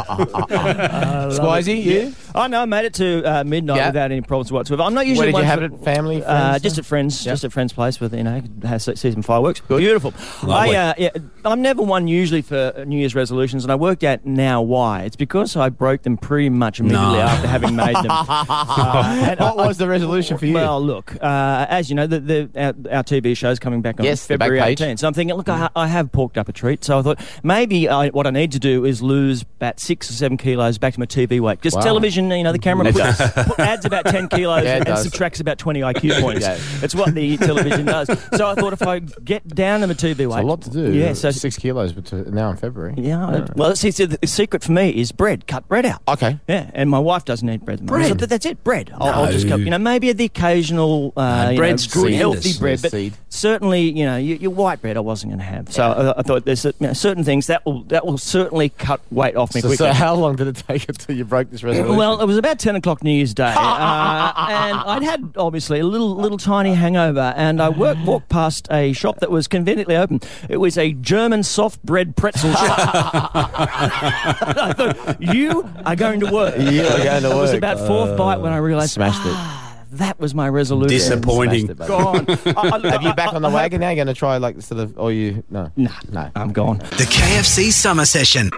Squizzy, 1.31 1.83
you? 1.83 2.13
Oh 2.35 2.47
no, 2.47 2.61
I 2.61 2.65
made 2.65 2.85
it 2.85 2.93
to 2.95 3.23
uh, 3.23 3.43
midnight 3.43 3.77
Yeah. 3.77 3.87
without 3.87 4.11
any 4.11 4.21
problems 4.21 4.51
whatsoever. 4.51 4.83
I'm 4.83 4.93
not 4.93 5.01
Where 5.01 5.07
usually 5.07 5.27
did 5.27 5.33
one 5.33 5.43
you 5.43 5.47
have 5.49 5.63
it? 5.63 5.71
Family, 5.83 6.23
Uh, 6.23 6.49
friends? 6.49 6.63
just 6.63 6.77
at 6.77 6.85
friends, 6.85 7.25
Yeah. 7.25 7.31
just 7.33 7.43
at 7.43 7.51
friends' 7.51 7.73
place 7.73 7.99
with 7.99 8.13
you 8.13 8.23
know 8.23 8.41
has 8.63 8.83
see 8.95 9.11
some 9.11 9.21
fireworks. 9.23 9.59
Beautiful. 9.61 10.13
Lovely. 10.43 10.75
I 10.75 10.89
uh, 10.89 10.93
yeah, 10.97 11.09
I'm 11.45 11.61
never 11.61 11.81
one 11.81 12.07
usually 12.07 12.41
for 12.41 12.83
New 12.85 12.97
Year's 12.97 13.15
resolutions, 13.15 13.63
and 13.63 13.71
I 13.71 13.75
worked 13.75 14.03
out 14.03 14.25
now 14.25 14.61
why. 14.61 15.01
It's 15.03 15.15
because 15.15 15.55
I 15.55 15.69
broke 15.69 16.03
them 16.03 16.17
pretty 16.17 16.49
much 16.49 16.79
immediately 16.79 17.17
No. 17.17 17.21
after 17.21 17.47
having 17.47 17.75
made 17.75 17.95
them. 17.95 18.07
Uh, 18.09 19.25
and 19.29 19.39
What 19.39 19.57
I- 19.59 19.67
was 19.67 19.77
the 19.77 19.87
resolution 19.87 20.37
for 20.37 20.45
you? 20.45 20.53
Well, 20.53 20.81
look, 20.83 21.15
uh, 21.21 21.65
as 21.69 21.89
you 21.89 21.95
know, 21.95 22.07
the, 22.07 22.19
the, 22.19 22.49
our, 22.55 22.97
our 22.97 23.03
TV 23.03 23.26
show's 23.35 23.59
coming 23.59 23.81
back 23.81 23.99
on 23.99 24.05
Yes, 24.05 24.25
February. 24.25 24.59
Mm. 24.59 24.75
18th. 24.75 24.99
So 24.99 25.07
I'm 25.07 25.13
thinking, 25.13 25.35
look, 25.35 25.49
I, 25.49 25.69
I 25.75 25.87
have 25.87 26.11
porked 26.11 26.37
up 26.37 26.47
a 26.49 26.51
treat. 26.53 26.83
So 26.83 26.99
I 26.99 27.01
thought 27.01 27.19
maybe 27.43 27.87
I, 27.89 28.09
what 28.09 28.27
I 28.27 28.29
need 28.31 28.51
to 28.53 28.59
do 28.59 28.85
is 28.85 29.01
lose 29.01 29.41
about 29.41 29.79
six 29.79 30.09
or 30.09 30.13
seven 30.13 30.37
kilos 30.37 30.77
back 30.77 30.93
to 30.93 30.99
my 30.99 31.05
TV 31.05 31.39
weight. 31.39 31.59
Because 31.59 31.75
Wow. 31.75 31.81
television, 31.81 32.29
you 32.31 32.43
know, 32.43 32.51
the 32.51 32.59
camera 32.59 32.91
puts, 32.91 33.17
put- 33.31 33.59
adds 33.59 33.85
about 33.85 34.05
10 34.05 34.29
kilos 34.29 34.63
Yeah, 34.63 34.83
and 34.85 34.97
subtracts 34.99 35.39
about 35.39 35.57
20 35.57 35.81
IQ 35.81 36.21
points. 36.21 36.41
Yeah. 36.45 36.57
It's 36.81 36.95
what 36.95 37.13
the 37.13 37.37
television 37.37 37.85
does. 37.85 38.07
So 38.35 38.47
I 38.47 38.55
thought 38.55 38.73
if 38.73 38.81
I 38.81 38.99
get 38.99 39.47
down 39.47 39.81
to 39.81 39.87
my 39.87 39.93
TV 39.93 40.19
weight. 40.19 40.25
It's 40.27 40.35
a 40.35 40.41
lot 40.41 40.61
to 40.63 40.69
do. 40.69 40.93
Yeah, 40.93 41.13
so. 41.13 41.31
six 41.31 41.57
kilos 41.57 41.93
between 41.93 42.33
now 42.33 42.49
in 42.49 42.57
February. 42.57 42.93
Yeah, 42.97 43.45
well, 43.55 43.75
see, 43.75 43.91
see, 43.91 44.05
the 44.05 44.25
secret 44.27 44.63
for 44.63 44.71
me 44.71 44.89
is 44.89 45.11
bread. 45.11 45.47
Cut 45.47 45.67
bread 45.67 45.85
out. 45.85 46.01
Okay. 46.07 46.39
Yeah, 46.47 46.69
and 46.73 46.89
my 46.89 46.99
wife 46.99 47.25
doesn't 47.25 47.49
eat 47.49 47.63
bread. 47.65 47.85
Bread? 47.85 48.07
So 48.19 48.25
that's 48.25 48.45
it, 48.45 48.63
bread. 48.63 48.91
I'll, 48.95 49.23
I'll 49.25 49.31
just 49.31 49.47
cut, 49.47 49.59
you 49.59 49.69
know, 49.69 49.77
maybe 49.77 50.11
the 50.13 50.25
occasional, 50.25 51.13
uh, 51.17 51.51
No, 51.51 51.55
bread's 51.57 51.93
know, 51.95 52.03
good, 52.03 52.13
healthy 52.13 52.57
bread, 52.59 52.81
but. 52.81 52.93
Certainly, 53.29 53.81
you 53.81 54.05
know, 54.05 54.17
your, 54.17 54.37
your 54.37 54.51
white 54.51 54.81
bread 54.81 54.97
I 54.97 55.01
wasn't 55.01 55.31
going 55.31 55.39
to 55.39 55.45
have. 55.45 55.71
So 55.71 55.83
I, 55.83 56.19
I 56.19 56.21
thought 56.21 56.45
there's 56.45 56.63
you 56.65 56.73
know, 56.79 56.93
certain 56.93 57.23
things 57.23 57.47
that 57.47 57.65
will 57.65 57.83
that 57.85 58.05
will 58.05 58.17
certainly 58.17 58.69
cut 58.69 59.01
weight 59.11 59.35
off 59.35 59.53
me 59.53 59.61
So, 59.61 59.67
quickly. 59.67 59.87
so 59.87 59.93
how 59.93 60.15
long 60.15 60.35
did 60.37 60.47
it 60.47 60.63
take 60.67 60.87
until 60.87 61.15
you 61.15 61.25
broke 61.25 61.49
this 61.51 61.63
resolution? 61.63 61.97
Well, 61.97 62.21
it 62.21 62.25
was 62.25 62.37
about 62.37 62.59
ten 62.59 62.75
o'clock 62.75 63.03
New 63.03 63.11
Year's 63.11 63.33
Day, 63.33 63.43
uh, 63.57 64.33
and 64.37 64.77
I'd 64.79 65.03
had 65.03 65.33
obviously 65.35 65.79
a 65.79 65.85
little, 65.85 66.15
little 66.15 66.37
tiny 66.37 66.73
hangover, 66.73 67.33
and 67.35 67.61
I 67.61 67.69
worked, 67.69 68.01
walked 68.05 68.29
past 68.29 68.67
a 68.71 68.93
shop 68.93 69.19
that 69.19 69.29
was 69.31 69.47
conveniently 69.47 69.95
open. 69.95 70.21
It 70.49 70.57
was 70.57 70.77
a 70.77 70.93
German 70.93 71.43
soft 71.43 71.83
bread 71.83 72.15
pretzel 72.15 72.53
shop. 72.53 72.61
I 73.33 74.73
thought 74.75 75.21
you 75.21 75.69
are 75.85 75.95
going 75.95 76.19
to 76.21 76.31
work. 76.31 76.57
You 76.57 76.81
are 76.83 76.97
going 77.03 77.23
to 77.23 77.29
work. 77.29 77.37
It 77.37 77.41
was 77.41 77.53
about 77.53 77.77
fourth 77.87 78.17
bite 78.17 78.37
when 78.37 78.53
I 78.53 78.57
realised 78.57 78.93
smashed 78.93 79.25
it. 79.25 79.66
"Ah, 79.91 79.95
That 79.97 80.19
was 80.19 80.33
my 80.35 80.49
resolution. 80.49 80.89
Disappointing. 80.97 81.65
Smashed 81.65 81.71
it, 81.71 81.77
baby. 81.77 81.87
Gone. 81.87 82.25
I- 82.57 82.87
I- 82.87 82.91
Have 82.91 83.03
you 83.03 83.13
back 83.13 83.33
on 83.33 83.41
the 83.41 83.49
wagon 83.49 83.81
now? 83.81 83.89
You're 83.89 83.95
going 83.95 84.07
to 84.07 84.13
try 84.13 84.37
like 84.37 84.61
sort 84.61 84.81
of, 84.81 84.97
or 84.97 85.11
you 85.11 85.43
no? 85.49 85.71
Nah, 85.75 85.89
No. 86.11 86.29
I'm 86.35 86.51
gone. 86.51 86.79
The 86.79 87.07
KFC 87.09 87.71
Summer 87.71 88.05
Session. 88.05 88.51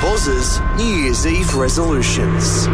Boz's 0.00 0.60
New 0.76 0.84
Year's 0.84 1.26
Eve 1.26 1.54
resolutions. 1.54 2.66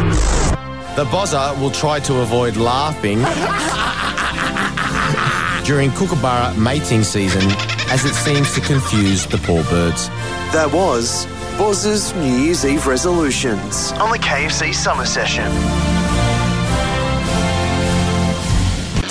The 0.95 1.05
bozzer 1.05 1.57
will 1.61 1.71
try 1.71 1.99
to 2.01 2.17
avoid 2.19 2.57
laughing 2.57 3.19
during 5.65 5.89
Kookaburra 5.91 6.53
mating 6.57 7.03
season, 7.03 7.43
as 7.89 8.03
it 8.03 8.13
seems 8.15 8.53
to 8.55 8.61
confuse 8.61 9.25
the 9.25 9.37
poor 9.37 9.63
birds. 9.65 10.09
That 10.53 10.69
was 10.73 11.25
Boz's 11.57 12.13
New 12.15 12.35
Year's 12.43 12.65
Eve 12.65 12.85
resolutions 12.87 13.91
on 13.93 14.11
the 14.11 14.19
KFC 14.19 14.73
Summer 14.73 15.05
Session. 15.05 15.49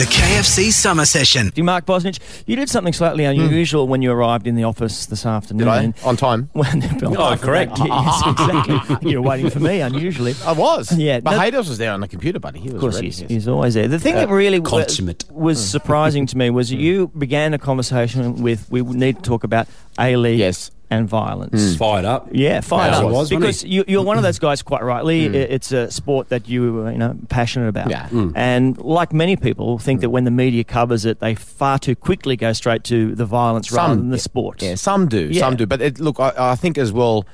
The 0.00 0.06
KFC 0.06 0.72
Summer 0.72 1.04
Session. 1.04 1.52
Mark 1.58 1.84
Bosnich, 1.84 2.20
you 2.46 2.56
did 2.56 2.70
something 2.70 2.94
slightly 2.94 3.24
hmm. 3.24 3.38
unusual 3.38 3.86
when 3.86 4.00
you 4.00 4.10
arrived 4.10 4.46
in 4.46 4.54
the 4.54 4.64
office 4.64 5.04
this 5.04 5.26
afternoon. 5.26 5.58
Did 5.58 5.68
I 5.68 5.82
And- 5.82 5.94
on 6.02 6.16
time? 6.16 6.48
When, 6.54 6.82
Oh, 7.04 7.36
correct. 7.38 7.78
yes, 7.78 8.22
exactly. 8.26 9.10
you 9.10 9.20
were 9.20 9.28
waiting 9.28 9.50
for 9.50 9.60
me, 9.60 9.82
unusually. 9.82 10.34
I 10.46 10.52
was. 10.52 10.90
Yeah, 10.96 11.20
but 11.20 11.32
no- 11.32 11.38
Haydos 11.38 11.68
was 11.68 11.76
there 11.76 11.92
on 11.92 12.00
the 12.00 12.08
computer, 12.08 12.38
buddy. 12.40 12.60
He 12.60 12.68
was 12.68 12.76
Of 12.76 12.80
course, 12.80 12.94
ready. 12.94 13.08
he's, 13.08 13.20
yes. 13.20 13.30
he's 13.30 13.46
always 13.48 13.74
there. 13.74 13.88
The 13.88 13.98
thing 13.98 14.14
that 14.14 14.30
uh, 14.30 14.32
really 14.32 14.62
Consummate. 14.62 15.30
was 15.30 15.58
hmm. 15.58 15.66
surprising 15.66 16.24
to 16.28 16.38
me 16.38 16.48
was 16.48 16.72
you 16.86 17.08
began 17.08 17.52
a 17.52 17.58
conversation 17.58 18.40
with 18.40 18.70
we 18.70 18.80
need 18.80 19.16
to 19.16 19.22
talk 19.22 19.44
about 19.44 19.68
A 20.00 20.16
League 20.16 20.38
Yes. 20.38 20.70
and 20.90 21.08
violence. 21.08 21.76
Fired 21.76 22.04
up. 22.04 22.28
Yeah, 22.32 22.60
fired 22.62 22.94
As 22.94 23.00
up. 23.00 23.10
was, 23.10 23.30
because 23.30 23.62
you, 23.62 23.84
you're 23.86 24.02
one 24.02 24.16
of 24.16 24.22
those 24.24 24.38
guys, 24.40 24.60
quite 24.62 24.82
rightly. 24.82 25.28
i- 25.28 25.32
It's 25.32 25.70
a 25.70 25.90
sport 25.90 26.30
that 26.30 26.48
you 26.48 26.80
are, 26.80 26.90
you 26.90 26.98
know 26.98 27.16
passionate 27.28 27.68
about, 27.68 27.90
Yeah. 27.90 28.08
and 28.34 28.76
like 28.78 29.12
many 29.12 29.36
people, 29.36 29.78
think 29.78 30.00
that 30.00 30.10
when 30.10 30.24
the 30.24 30.30
media 30.32 30.64
covers 30.64 31.04
it, 31.04 31.20
they 31.20 31.34
far 31.36 31.78
too 31.78 31.94
quickly 31.94 32.36
go 32.36 32.52
straight 32.52 32.82
to 32.84 33.14
the 33.14 33.24
violence 33.26 33.70
rather 33.70 33.94
than 33.94 34.10
the 34.10 34.18
sport. 34.18 34.62
Yeah, 34.62 34.74
some 34.74 35.06
do, 35.06 35.28
Yeah. 35.30 35.40
some 35.42 35.54
do. 35.56 35.66
But 35.66 35.80
it, 35.80 36.00
look, 36.00 36.18
I, 36.18 36.32
I 36.36 36.54
think 36.56 36.76
as 36.78 36.92
well, 36.92 37.24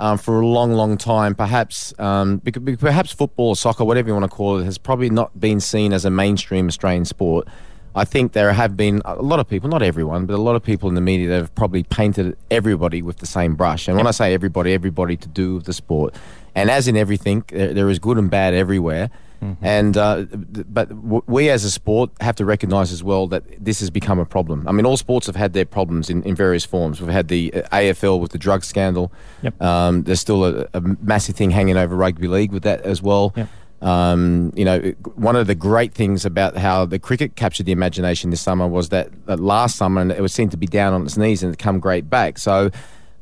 um, 0.00 0.18
for 0.18 0.40
a 0.40 0.46
long, 0.46 0.72
long 0.72 0.96
time, 0.96 1.36
perhaps, 1.36 1.94
um, 2.00 2.38
bec- 2.38 2.64
bec- 2.64 2.80
perhaps 2.80 3.12
football, 3.12 3.54
soccer, 3.54 3.84
whatever 3.84 4.08
you 4.08 4.14
want 4.14 4.24
to 4.28 4.36
call 4.36 4.58
it, 4.58 4.64
has 4.64 4.76
probably 4.76 5.08
not 5.08 5.38
been 5.38 5.60
seen 5.60 5.92
as 5.92 6.04
a 6.04 6.10
mainstream 6.10 6.66
Australian 6.66 7.04
sport. 7.04 7.46
I 7.94 8.04
think 8.04 8.32
there 8.32 8.52
have 8.52 8.76
been 8.76 9.02
a 9.04 9.16
lot 9.22 9.40
of 9.40 9.48
people, 9.48 9.68
not 9.68 9.82
everyone, 9.82 10.26
but 10.26 10.34
a 10.34 10.42
lot 10.42 10.56
of 10.56 10.62
people 10.62 10.88
in 10.88 10.94
the 10.94 11.00
media 11.00 11.28
that 11.28 11.36
have 11.36 11.54
probably 11.54 11.84
painted 11.84 12.36
everybody 12.50 13.02
with 13.02 13.18
the 13.18 13.26
same 13.26 13.54
brush. 13.54 13.88
And 13.88 13.96
when 13.96 14.06
I 14.06 14.10
say 14.10 14.34
everybody, 14.34 14.72
everybody 14.72 15.16
to 15.16 15.28
do 15.28 15.56
with 15.56 15.64
the 15.64 15.72
sport. 15.72 16.14
And 16.54 16.70
as 16.70 16.88
in 16.88 16.96
everything, 16.96 17.44
there, 17.48 17.72
there 17.72 17.90
is 17.90 17.98
good 17.98 18.18
and 18.18 18.30
bad 18.30 18.54
everywhere. 18.54 19.10
And 19.60 19.96
uh, 19.96 20.24
but 20.32 20.90
we 21.28 21.50
as 21.50 21.64
a 21.64 21.70
sport 21.70 22.10
have 22.20 22.34
to 22.36 22.44
recognise 22.46 22.92
as 22.92 23.02
well 23.02 23.26
that 23.26 23.42
this 23.62 23.80
has 23.80 23.90
become 23.90 24.18
a 24.18 24.24
problem. 24.24 24.66
I 24.66 24.72
mean, 24.72 24.86
all 24.86 24.96
sports 24.96 25.26
have 25.26 25.36
had 25.36 25.52
their 25.52 25.66
problems 25.66 26.08
in, 26.08 26.22
in 26.22 26.34
various 26.34 26.64
forms. 26.64 27.00
We've 27.00 27.10
had 27.10 27.28
the 27.28 27.52
uh, 27.52 27.62
AFL 27.68 28.20
with 28.20 28.32
the 28.32 28.38
drug 28.38 28.64
scandal. 28.64 29.12
Yep. 29.42 29.60
Um, 29.60 30.02
there's 30.04 30.20
still 30.20 30.44
a, 30.44 30.66
a 30.72 30.80
massive 30.80 31.36
thing 31.36 31.50
hanging 31.50 31.76
over 31.76 31.94
rugby 31.94 32.26
league 32.26 32.52
with 32.52 32.62
that 32.62 32.80
as 32.82 33.02
well. 33.02 33.34
Yep. 33.36 33.48
Um, 33.84 34.50
you 34.56 34.64
know, 34.64 34.80
one 35.14 35.36
of 35.36 35.46
the 35.46 35.54
great 35.54 35.92
things 35.92 36.24
about 36.24 36.56
how 36.56 36.86
the 36.86 36.98
cricket 36.98 37.36
captured 37.36 37.66
the 37.66 37.72
imagination 37.72 38.30
this 38.30 38.40
summer 38.40 38.66
was 38.66 38.88
that, 38.88 39.10
that 39.26 39.38
last 39.40 39.76
summer 39.76 40.00
and 40.00 40.10
it 40.10 40.20
was 40.22 40.32
seen 40.32 40.48
to 40.50 40.56
be 40.56 40.66
down 40.66 40.94
on 40.94 41.02
its 41.04 41.18
knees 41.18 41.42
and 41.42 41.52
it 41.52 41.58
come 41.58 41.78
great 41.80 42.08
back. 42.08 42.38
So. 42.38 42.70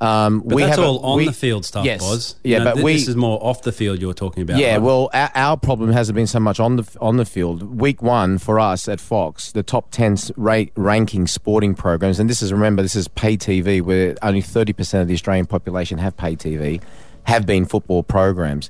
Um, 0.00 0.40
But 0.40 0.56
we 0.56 0.62
that's 0.62 0.76
have 0.76 0.84
a- 0.84 0.88
all 0.88 0.98
on 1.00 1.16
we- 1.18 1.26
the 1.26 1.32
field 1.32 1.64
stuff, 1.64 1.84
yes. 1.84 2.00
Boz. 2.00 2.34
Yeah, 2.42 2.58
You 2.58 2.64
know, 2.64 2.70
but 2.70 2.74
th- 2.74 2.84
we 2.84 2.92
this 2.94 3.06
is 3.06 3.14
more 3.14 3.38
off 3.40 3.62
the 3.62 3.70
field 3.70 4.00
you're 4.00 4.12
talking 4.12 4.42
about. 4.42 4.58
yeah, 4.58 4.72
right? 4.72 4.82
well, 4.82 5.10
our, 5.14 5.30
our 5.36 5.56
problem 5.56 5.92
hasn't 5.92 6.16
been 6.16 6.26
so 6.26 6.40
much 6.40 6.58
on 6.58 6.74
the 6.74 6.88
on 7.00 7.18
the 7.18 7.24
field. 7.24 7.80
Week 7.80 8.02
one 8.02 8.38
for 8.38 8.58
us 8.58 8.88
at 8.88 8.98
Fox, 9.00 9.52
the 9.52 9.62
top 9.62 9.92
ten 9.92 10.16
ra- 10.36 10.64
ranking 10.74 11.28
sporting 11.28 11.76
programs, 11.76 12.18
and 12.18 12.28
this 12.28 12.42
is 12.42 12.52
remember 12.52 12.82
this 12.82 12.96
is 12.96 13.06
pay 13.06 13.36
TV, 13.36 13.80
where 13.80 14.16
only 14.22 14.40
thirty 14.40 14.72
percent 14.72 15.02
of 15.02 15.06
the 15.08 15.14
Australian 15.14 15.46
population 15.46 15.98
have 15.98 16.16
pay 16.16 16.34
TV, 16.34 16.82
have 17.24 17.46
been 17.46 17.64
football 17.64 18.02
programs. 18.02 18.68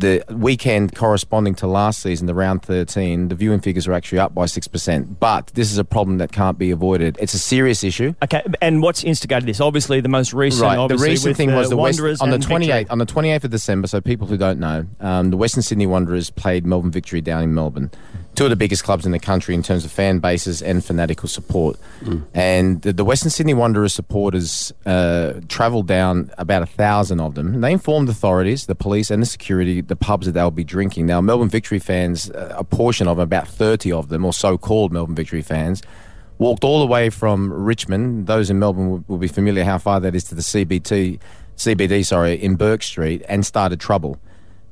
The 0.00 0.24
weekend 0.30 0.94
corresponding 0.94 1.54
to 1.56 1.66
last 1.66 2.00
season, 2.00 2.26
the 2.26 2.32
round 2.32 2.62
13, 2.62 3.28
the 3.28 3.34
viewing 3.34 3.60
figures 3.60 3.86
are 3.86 3.92
actually 3.92 4.18
up 4.18 4.34
by 4.34 4.46
6%. 4.46 5.18
But 5.20 5.48
this 5.48 5.70
is 5.70 5.76
a 5.76 5.84
problem 5.84 6.16
that 6.18 6.32
can't 6.32 6.56
be 6.56 6.70
avoided. 6.70 7.18
It's 7.20 7.34
a 7.34 7.38
serious 7.38 7.84
issue. 7.84 8.14
Okay, 8.22 8.42
and 8.62 8.80
what's 8.82 9.04
instigated 9.04 9.46
this? 9.46 9.60
Obviously, 9.60 10.00
the 10.00 10.08
most 10.08 10.32
recent. 10.32 10.62
Right. 10.62 10.88
The 10.88 10.96
recent 10.96 11.36
thing 11.36 11.54
was 11.54 11.68
the 11.68 11.76
West, 11.76 11.98
Wanderers 11.98 12.20
on 12.22 12.30
the 12.30 12.36
and 12.36 12.42
twenty 12.42 12.66
Victory. 12.66 12.80
eighth 12.80 12.90
on 12.90 12.96
the 12.96 13.04
twenty 13.04 13.30
eighth 13.30 13.44
of 13.44 13.50
December. 13.50 13.88
So 13.88 14.00
people 14.00 14.26
who 14.26 14.38
don't 14.38 14.58
know, 14.58 14.86
um, 15.00 15.30
the 15.30 15.36
Western 15.36 15.62
Sydney 15.62 15.86
Wanderers 15.86 16.30
played 16.30 16.64
Melbourne 16.64 16.90
Victory 16.90 17.20
down 17.20 17.42
in 17.42 17.52
Melbourne, 17.52 17.90
two 18.34 18.44
of 18.44 18.50
the 18.50 18.56
biggest 18.56 18.84
clubs 18.84 19.04
in 19.04 19.12
the 19.12 19.18
country 19.18 19.54
in 19.54 19.62
terms 19.62 19.84
of 19.84 19.90
fan 19.90 20.18
bases 20.18 20.62
and 20.62 20.84
fanatical 20.84 21.28
support. 21.28 21.76
And 22.32 22.80
the, 22.82 22.92
the 22.92 23.04
Western 23.04 23.30
Sydney 23.30 23.54
Wanderers 23.54 23.92
supporters 23.92 24.72
uh, 24.86 25.40
travelled 25.48 25.86
down 25.86 26.30
about 26.38 26.62
a 26.62 26.66
thousand 26.66 27.20
of 27.20 27.34
them. 27.34 27.54
And 27.54 27.64
they 27.64 27.72
informed 27.72 28.08
authorities, 28.08 28.66
the 28.66 28.74
police, 28.74 29.10
and 29.10 29.20
the 29.20 29.26
security, 29.26 29.80
the 29.80 29.96
pubs 29.96 30.26
that 30.26 30.32
they'll 30.32 30.50
be 30.50 30.64
drinking. 30.64 31.06
Now, 31.06 31.20
Melbourne 31.20 31.48
Victory 31.48 31.78
fans, 31.78 32.30
uh, 32.30 32.54
a 32.56 32.64
portion 32.64 33.08
of 33.08 33.16
them, 33.16 33.24
about 33.24 33.48
thirty 33.48 33.92
of 33.92 34.08
them, 34.08 34.24
or 34.24 34.32
so-called 34.32 34.92
Melbourne 34.92 35.16
Victory 35.16 35.42
fans 35.42 35.82
walked 36.38 36.64
all 36.64 36.80
the 36.80 36.86
way 36.86 37.10
from 37.10 37.52
Richmond. 37.52 38.26
Those 38.26 38.48
in 38.48 38.58
Melbourne 38.58 38.90
will, 38.90 39.04
will 39.06 39.18
be 39.18 39.28
familiar 39.28 39.62
how 39.62 39.76
far 39.76 40.00
that 40.00 40.14
is 40.14 40.24
to 40.24 40.34
the 40.34 40.40
CBT, 40.40 41.20
CBD, 41.56 42.04
sorry, 42.04 42.34
in 42.42 42.56
Bourke 42.56 42.82
Street, 42.82 43.22
and 43.28 43.44
started 43.44 43.78
trouble. 43.78 44.18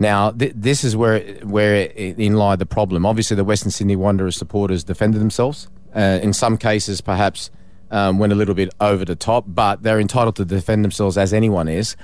Now, 0.01 0.31
th- 0.31 0.53
this 0.55 0.85
is 0.85 0.97
where 0.97 1.21
where 1.43 1.75
in 1.75 2.35
lie 2.35 2.57
the 2.57 2.67
problem. 2.67 3.05
Obviously, 3.05 3.37
the 3.37 3.45
Western 3.45 3.71
Sydney 3.71 3.97
Wanderers 3.97 4.37
supporters 4.37 4.85
defended 4.85 5.21
themselves. 5.21 5.69
Uh, 5.95 6.21
in 6.23 6.33
some 6.33 6.57
cases, 6.57 7.01
perhaps 7.01 7.51
um, 7.91 8.19
went 8.19 8.33
a 8.33 8.37
little 8.37 8.55
bit 8.55 8.73
over 8.81 9.05
the 9.05 9.17
top, 9.17 9.45
but 9.49 9.83
they're 9.83 10.01
entitled 10.01 10.37
to 10.37 10.45
defend 10.45 10.85
themselves 10.85 11.17
as 11.19 11.33
anyone 11.33 11.69
is. 11.69 11.97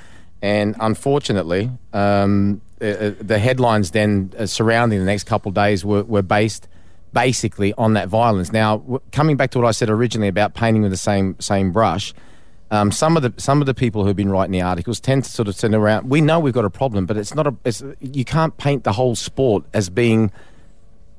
And 0.42 0.76
unfortunately, 0.80 1.70
um, 1.92 2.60
uh, 2.80 2.84
uh, 2.84 3.12
the 3.20 3.38
headlines 3.38 3.92
then 3.92 4.32
uh, 4.38 4.46
surrounding 4.46 4.98
the 4.98 5.04
next 5.06 5.24
couple 5.24 5.48
of 5.48 5.54
days 5.54 5.84
were, 5.84 6.04
were 6.04 6.22
based 6.22 6.68
basically 7.12 7.72
on 7.74 7.94
that 7.94 8.08
violence. 8.08 8.52
Now, 8.52 8.78
w- 8.78 9.00
coming 9.12 9.36
back 9.36 9.52
to 9.52 9.58
what 9.58 9.66
I 9.66 9.70
said 9.70 9.88
originally 9.88 10.28
about 10.28 10.54
painting 10.54 10.82
with 10.82 10.90
the 10.90 10.98
same 10.98 11.36
same 11.40 11.72
brush, 11.72 12.12
um, 12.70 12.90
some 12.90 13.16
of 13.16 13.22
the 13.22 13.32
some 13.40 13.60
of 13.60 13.66
the 13.66 13.74
people 13.74 14.04
who've 14.04 14.16
been 14.16 14.30
writing 14.30 14.52
the 14.52 14.62
articles 14.62 15.00
tend 15.00 15.24
to 15.24 15.30
sort 15.30 15.48
of 15.48 15.56
turn 15.56 15.74
around. 15.74 16.08
We 16.08 16.20
know 16.20 16.40
we've 16.40 16.54
got 16.54 16.64
a 16.64 16.70
problem, 16.70 17.06
but 17.06 17.16
it's 17.16 17.34
not 17.34 17.46
a. 17.46 17.54
It's, 17.64 17.82
you 18.00 18.24
can't 18.24 18.56
paint 18.56 18.84
the 18.84 18.92
whole 18.92 19.14
sport 19.14 19.64
as 19.74 19.90
being, 19.90 20.32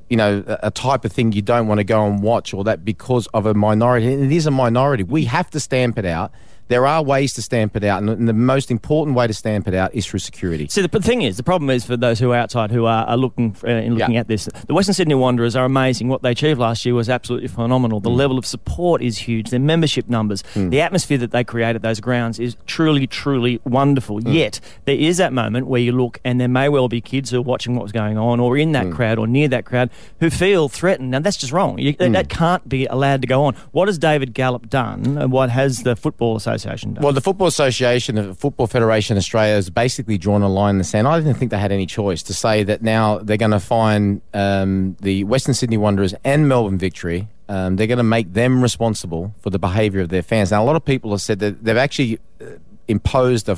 you 0.10 0.18
know, 0.18 0.44
a, 0.48 0.68
a 0.68 0.72
type 0.72 1.06
of 1.06 1.12
thing 1.12 1.32
you 1.32 1.42
don't 1.42 1.68
want 1.68 1.80
to 1.80 1.84
go 1.84 2.06
and 2.06 2.22
watch, 2.22 2.54
or 2.54 2.64
that 2.64 2.84
because 2.84 3.28
of 3.28 3.46
a 3.46 3.54
minority. 3.54 4.12
And 4.14 4.24
it 4.26 4.36
is 4.36 4.48
a 4.48 4.52
minority. 4.52 5.04
We 5.04 5.26
have 5.26 5.50
to 5.52 5.60
stamp 5.60 5.98
it 5.98 6.06
out. 6.06 6.32
There 6.68 6.88
are 6.88 7.04
ways 7.04 7.34
to 7.34 7.42
stamp 7.42 7.76
it 7.76 7.84
out, 7.84 8.02
and, 8.02 8.28
the 8.28 8.34
most 8.34 8.72
important 8.72 9.16
way 9.16 9.28
to 9.28 9.34
stamp 9.34 9.68
it 9.68 9.76
out 9.76 9.94
is 9.94 10.06
through 10.06 10.20
security. 10.20 10.68
See, 10.68 10.82
the 10.82 10.88
thing 11.00 11.22
is, 11.22 11.38
the 11.38 11.44
problem 11.44 11.70
is 11.70 11.86
for 11.86 11.96
those 11.96 12.18
who 12.20 12.32
are 12.32 12.36
outside 12.38 12.72
who 12.72 12.86
are, 12.86 13.06
are 13.06 13.18
looking 13.18 13.56
uh, 13.64 13.68
in 13.68 13.96
looking 13.96 14.16
Yeah. 14.16 14.22
at 14.22 14.28
this. 14.28 14.50
The 14.68 14.74
Western 14.74 14.94
Sydney 14.96 15.14
Wanderers 15.16 15.56
are 15.56 15.66
amazing. 15.66 16.08
What 16.08 16.24
they 16.24 16.32
achieved 16.32 16.60
last 16.60 16.84
year 16.86 16.96
was 16.96 17.08
absolutely 17.10 17.50
phenomenal. 17.50 18.00
Mm. 18.00 18.04
The 18.04 18.10
level 18.10 18.38
of 18.40 18.46
support 18.48 19.02
is 19.04 19.20
huge. 19.20 19.52
Their 19.52 19.60
membership 19.60 20.10
numbers, 20.10 20.44
the 20.56 20.82
atmosphere 20.82 21.20
that 21.20 21.30
they 21.32 21.44
create 21.44 21.76
at 21.76 21.84
those 21.84 22.00
grounds 22.00 22.40
is 22.40 22.56
truly, 22.66 23.06
truly 23.06 23.62
wonderful. 23.64 24.20
Mm. 24.22 24.34
Yet 24.34 24.60
there 24.86 24.96
is 24.96 25.18
that 25.18 25.34
moment 25.34 25.68
where 25.68 25.82
you 25.82 25.92
look, 25.92 26.20
and 26.26 26.42
there 26.42 26.48
may 26.48 26.68
well 26.68 26.88
be 26.88 27.00
kids 27.00 27.30
who 27.30 27.38
are 27.38 27.42
watching 27.44 27.76
what 27.76 27.84
was 27.84 27.92
going 27.92 28.18
on, 28.18 28.40
or 28.40 28.58
in 28.58 28.70
Mm. 28.70 28.74
that 28.74 28.92
crowd, 28.92 29.20
or 29.20 29.28
near 29.28 29.48
that 29.50 29.66
crowd, 29.66 29.92
who 30.20 30.32
feel 30.32 30.68
threatened. 30.68 31.12
Now 31.12 31.20
that's 31.20 31.38
just 31.38 31.52
wrong. 31.54 31.78
You, 31.78 31.92
that- 31.94 32.10
Mm. 32.10 32.14
That 32.14 32.30
can't 32.30 32.68
be 32.68 32.86
allowed 32.88 33.22
to 33.22 33.28
go 33.28 33.44
on. 33.46 33.56
What 33.72 33.88
has 33.88 33.98
David 34.00 34.34
Gallop 34.34 34.70
done? 34.70 35.18
And 35.20 35.32
what 35.32 35.50
has 35.52 35.84
the 35.84 35.96
Football 35.96 36.36
Association 36.38 36.55
done? 36.64 37.04
Well, 37.04 37.14
the 37.14 37.22
Football 37.22 37.48
Association, 37.48 38.16
the 38.16 38.34
Football 38.34 38.68
Federation 38.68 39.18
Australia 39.18 39.56
has 39.56 39.70
basically 39.70 40.18
drawn 40.18 40.42
a 40.42 40.50
line 40.50 40.76
in 40.76 40.78
the 40.78 40.84
sand. 40.84 41.08
I 41.08 41.20
didn't 41.20 41.36
think 41.36 41.52
they 41.52 41.60
had 41.60 41.72
any 41.72 41.86
choice 41.86 42.24
to 42.24 42.34
say 42.34 42.64
that 42.64 42.82
now 42.82 43.20
they're 43.20 43.38
going 43.38 43.52
to 43.52 43.60
fine 43.60 44.22
um, 44.34 44.98
the 45.02 45.24
Western 45.24 45.54
Sydney 45.54 45.78
Wanderers 45.78 46.14
and 46.24 46.48
Melbourne 46.48 46.78
Victory. 46.78 47.28
Um, 47.48 47.76
they're 47.76 47.88
going 47.88 47.98
to 47.98 48.04
make 48.04 48.34
them 48.34 48.62
responsible 48.62 49.34
for 49.40 49.50
the 49.50 49.60
behaviour 49.60 50.02
of 50.02 50.10
their 50.10 50.24
fans. 50.24 50.52
Now, 50.52 50.64
a 50.64 50.66
lot 50.66 50.76
of 50.76 50.84
people 50.84 51.12
have 51.12 51.22
said 51.22 51.40
that 51.40 51.64
they've 51.64 51.78
actually 51.78 52.20
uh, 52.42 52.46
imposed 52.88 53.50
a 53.50 53.58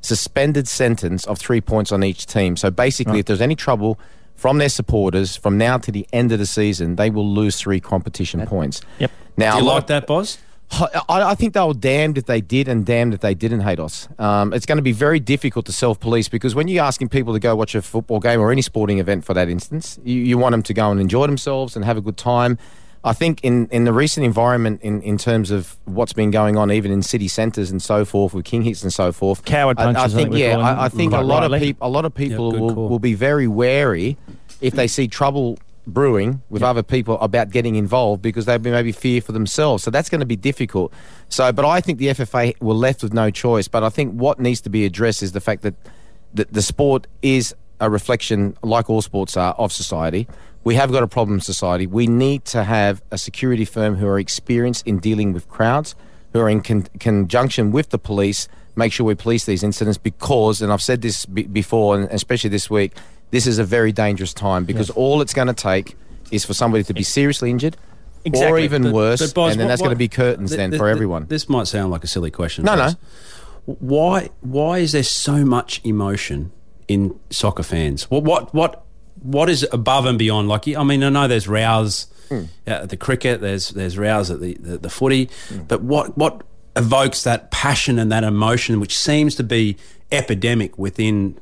suspended 0.00 0.68
sentence 0.68 1.26
of 1.26 1.38
three 1.38 1.60
points 1.60 1.92
on 1.92 2.02
each 2.02 2.26
team. 2.26 2.56
So 2.56 2.70
basically, 2.70 3.20
if 3.20 3.26
there's 3.26 3.40
any 3.40 3.54
trouble 3.54 3.98
from 4.34 4.58
their 4.58 4.68
supporters 4.68 5.36
from 5.36 5.58
now 5.58 5.78
to 5.78 5.90
the 5.90 6.06
end 6.12 6.32
of 6.32 6.38
the 6.38 6.46
season, 6.46 6.96
they 6.96 7.10
will 7.10 7.28
lose 7.28 7.58
three 7.58 7.80
competition 7.80 8.44
points. 8.46 8.80
Yep. 8.98 9.10
Now, 9.36 9.52
Do 9.52 9.58
you 9.58 9.68
like 9.68 9.88
that, 9.88 10.06
Boz? 10.06 10.38
I, 10.70 10.90
I 11.08 11.34
think 11.34 11.54
they 11.54 11.60
were 11.64 11.72
damned 11.74 12.18
if 12.18 12.26
they 12.26 12.40
did 12.40 12.68
and 12.68 12.84
damned 12.84 13.14
if 13.14 13.20
they 13.20 13.34
didn't 13.34 13.60
hate 13.60 13.80
us. 13.80 14.08
Um, 14.18 14.52
it's 14.52 14.66
going 14.66 14.76
to 14.76 14.82
be 14.82 14.92
very 14.92 15.18
difficult 15.18 15.66
to 15.66 15.72
self 15.72 15.98
police 15.98 16.28
because 16.28 16.54
when 16.54 16.68
you're 16.68 16.84
asking 16.84 17.08
people 17.08 17.32
to 17.32 17.40
go 17.40 17.56
watch 17.56 17.74
a 17.74 17.82
football 17.82 18.20
game 18.20 18.40
or 18.40 18.52
any 18.52 18.62
sporting 18.62 18.98
event 18.98 19.24
for 19.24 19.34
that 19.34 19.48
instance, 19.48 19.98
you, 20.04 20.16
you 20.16 20.38
want 20.38 20.52
them 20.52 20.62
to 20.64 20.74
go 20.74 20.90
and 20.90 21.00
enjoy 21.00 21.26
themselves 21.26 21.74
and 21.74 21.84
have 21.84 21.96
a 21.96 22.00
good 22.00 22.16
time. 22.16 22.58
I 23.04 23.12
think 23.12 23.42
in, 23.44 23.68
in 23.68 23.84
the 23.84 23.92
recent 23.92 24.26
environment, 24.26 24.82
in, 24.82 25.00
in 25.02 25.18
terms 25.18 25.50
of 25.52 25.76
what's 25.84 26.12
been 26.12 26.30
going 26.32 26.56
on, 26.56 26.70
even 26.72 26.90
in 26.90 27.02
city 27.02 27.28
centres 27.28 27.70
and 27.70 27.80
so 27.80 28.04
forth, 28.04 28.34
with 28.34 28.44
King 28.44 28.62
Hits 28.62 28.82
and 28.82 28.92
so 28.92 29.12
forth, 29.12 29.44
Coward 29.44 29.78
I- 29.78 29.82
I, 29.90 29.92
punches, 29.94 30.14
I 30.14 30.22
think 30.22 30.34
yeah, 30.34 30.58
I, 30.58 30.86
I 30.86 30.88
think 30.88 31.12
a 31.12 31.20
lot 31.20 31.44
of 31.44 31.52
people, 31.60 31.86
a 31.86 31.88
lot 31.90 32.04
of 32.04 32.14
people 32.14 32.50
will, 32.52 32.88
will 32.88 32.98
be 32.98 33.14
very 33.14 33.46
wary 33.48 34.16
if 34.60 34.74
they 34.74 34.88
see 34.88 35.06
trouble 35.08 35.58
brewing 35.92 36.42
with 36.48 36.62
other 36.62 36.82
people 36.82 37.18
about 37.20 37.50
getting 37.50 37.76
involved 37.76 38.22
because 38.22 38.44
they 38.44 38.58
may 38.58 38.70
maybe 38.70 38.92
fear 38.92 39.20
for 39.20 39.32
themselves. 39.32 39.82
So 39.82 39.90
that's 39.90 40.08
going 40.08 40.20
to 40.20 40.26
be 40.26 40.36
difficult. 40.36 40.92
So, 41.28 41.52
but 41.52 41.64
I 41.64 41.80
think 41.80 41.98
the 41.98 42.08
FFA 42.08 42.60
were 42.60 42.74
left 42.74 43.02
with 43.02 43.12
no 43.12 43.30
choice. 43.30 43.68
But 43.68 43.82
I 43.82 43.88
think 43.88 44.12
what 44.12 44.38
needs 44.38 44.60
to 44.62 44.70
be 44.70 44.84
addressed 44.84 45.22
is 45.22 45.32
the 45.32 45.40
fact 45.40 45.62
that 45.62 45.74
the, 46.32 46.46
the 46.50 46.62
sport 46.62 47.06
is 47.22 47.54
a 47.80 47.90
reflection, 47.90 48.56
like 48.62 48.90
all 48.90 49.02
sports 49.02 49.36
are, 49.36 49.54
of 49.54 49.72
society. 49.72 50.28
We 50.64 50.74
have 50.74 50.92
got 50.92 51.02
a 51.02 51.08
problem 51.08 51.36
in 51.36 51.40
society. 51.40 51.86
We 51.86 52.06
need 52.06 52.44
to 52.46 52.64
have 52.64 53.02
a 53.10 53.18
security 53.18 53.64
firm 53.64 53.96
who 53.96 54.06
are 54.06 54.18
experienced 54.18 54.86
in 54.86 54.98
dealing 54.98 55.32
with 55.32 55.48
crowds, 55.48 55.94
who 56.32 56.40
are 56.40 56.48
in 56.48 56.60
con- 56.60 56.88
conjunction 56.98 57.70
with 57.72 57.90
the 57.90 57.98
police, 57.98 58.48
make 58.76 58.92
sure 58.92 59.06
we 59.06 59.14
police 59.14 59.44
these 59.44 59.62
incidents 59.62 59.98
because, 59.98 60.60
and 60.60 60.72
I've 60.72 60.82
said 60.82 61.02
this 61.02 61.26
be- 61.26 61.44
before, 61.44 61.98
and 61.98 62.08
especially 62.10 62.50
this 62.50 62.68
week, 62.68 62.94
this 63.30 63.46
is 63.46 63.58
a 63.58 63.64
very 63.64 63.92
dangerous 63.92 64.32
time 64.34 64.64
because 64.64 64.90
all 64.90 65.20
it's 65.20 65.34
going 65.34 65.48
to 65.48 65.54
take 65.54 65.96
is 66.30 66.44
for 66.44 66.54
somebody 66.54 66.84
to 66.84 66.94
be 66.94 67.02
seriously 67.02 67.50
injured. 67.50 67.76
Or 68.34 68.58
even 68.58 68.82
But- 68.82 68.92
worse, 68.92 69.20
but 69.20 69.32
Boz, 69.34 69.52
and 69.52 69.60
then 69.60 69.66
what- 69.66 69.70
that's 69.70 69.80
going 69.80 69.94
to 69.94 69.96
be 69.96 70.08
curtains 70.08 70.50
th- 70.50 70.58
then 70.58 70.70
th- 70.70 70.78
for 70.78 70.86
th- 70.86 70.94
everyone. 70.94 71.26
This 71.28 71.48
might 71.48 71.66
sound 71.66 71.90
like 71.90 72.04
a 72.04 72.08
silly 72.08 72.30
question. 72.30 72.64
No, 72.64 72.76
Boz. 72.76 72.96
no. 73.66 73.74
Why? 73.80 74.28
Why 74.40 74.78
is 74.78 74.92
there 74.92 75.02
so 75.02 75.44
much 75.44 75.80
emotion 75.84 76.50
in 76.88 77.14
soccer 77.30 77.62
fans? 77.62 78.04
What? 78.10 78.24
What? 78.24 78.54
What? 78.54 78.84
What 79.22 79.48
is 79.48 79.66
above 79.72 80.04
and 80.06 80.18
beyond? 80.18 80.48
Like, 80.48 80.68
I 80.68 80.82
mean, 80.84 81.02
I 81.02 81.08
know 81.08 81.26
there's 81.28 81.48
rows 81.48 82.06
Hmm. 82.28 82.42
at 82.66 82.88
the 82.90 82.96
cricket. 82.96 83.40
There's 83.40 83.70
there's 83.70 83.96
rows 83.98 84.30
at 84.30 84.40
the 84.40 84.54
the, 84.60 84.78
the 84.78 84.90
footy. 84.90 85.30
Hmm. 85.48 85.60
But 85.68 85.82
what? 85.82 86.16
What 86.18 86.42
evokes 86.76 87.22
that 87.24 87.50
passion 87.50 87.98
and 87.98 88.10
that 88.12 88.24
emotion, 88.24 88.78
which 88.80 88.96
seems 88.96 89.34
to 89.36 89.42
be 89.42 89.76
epidemic 90.12 90.78
within 90.78 91.36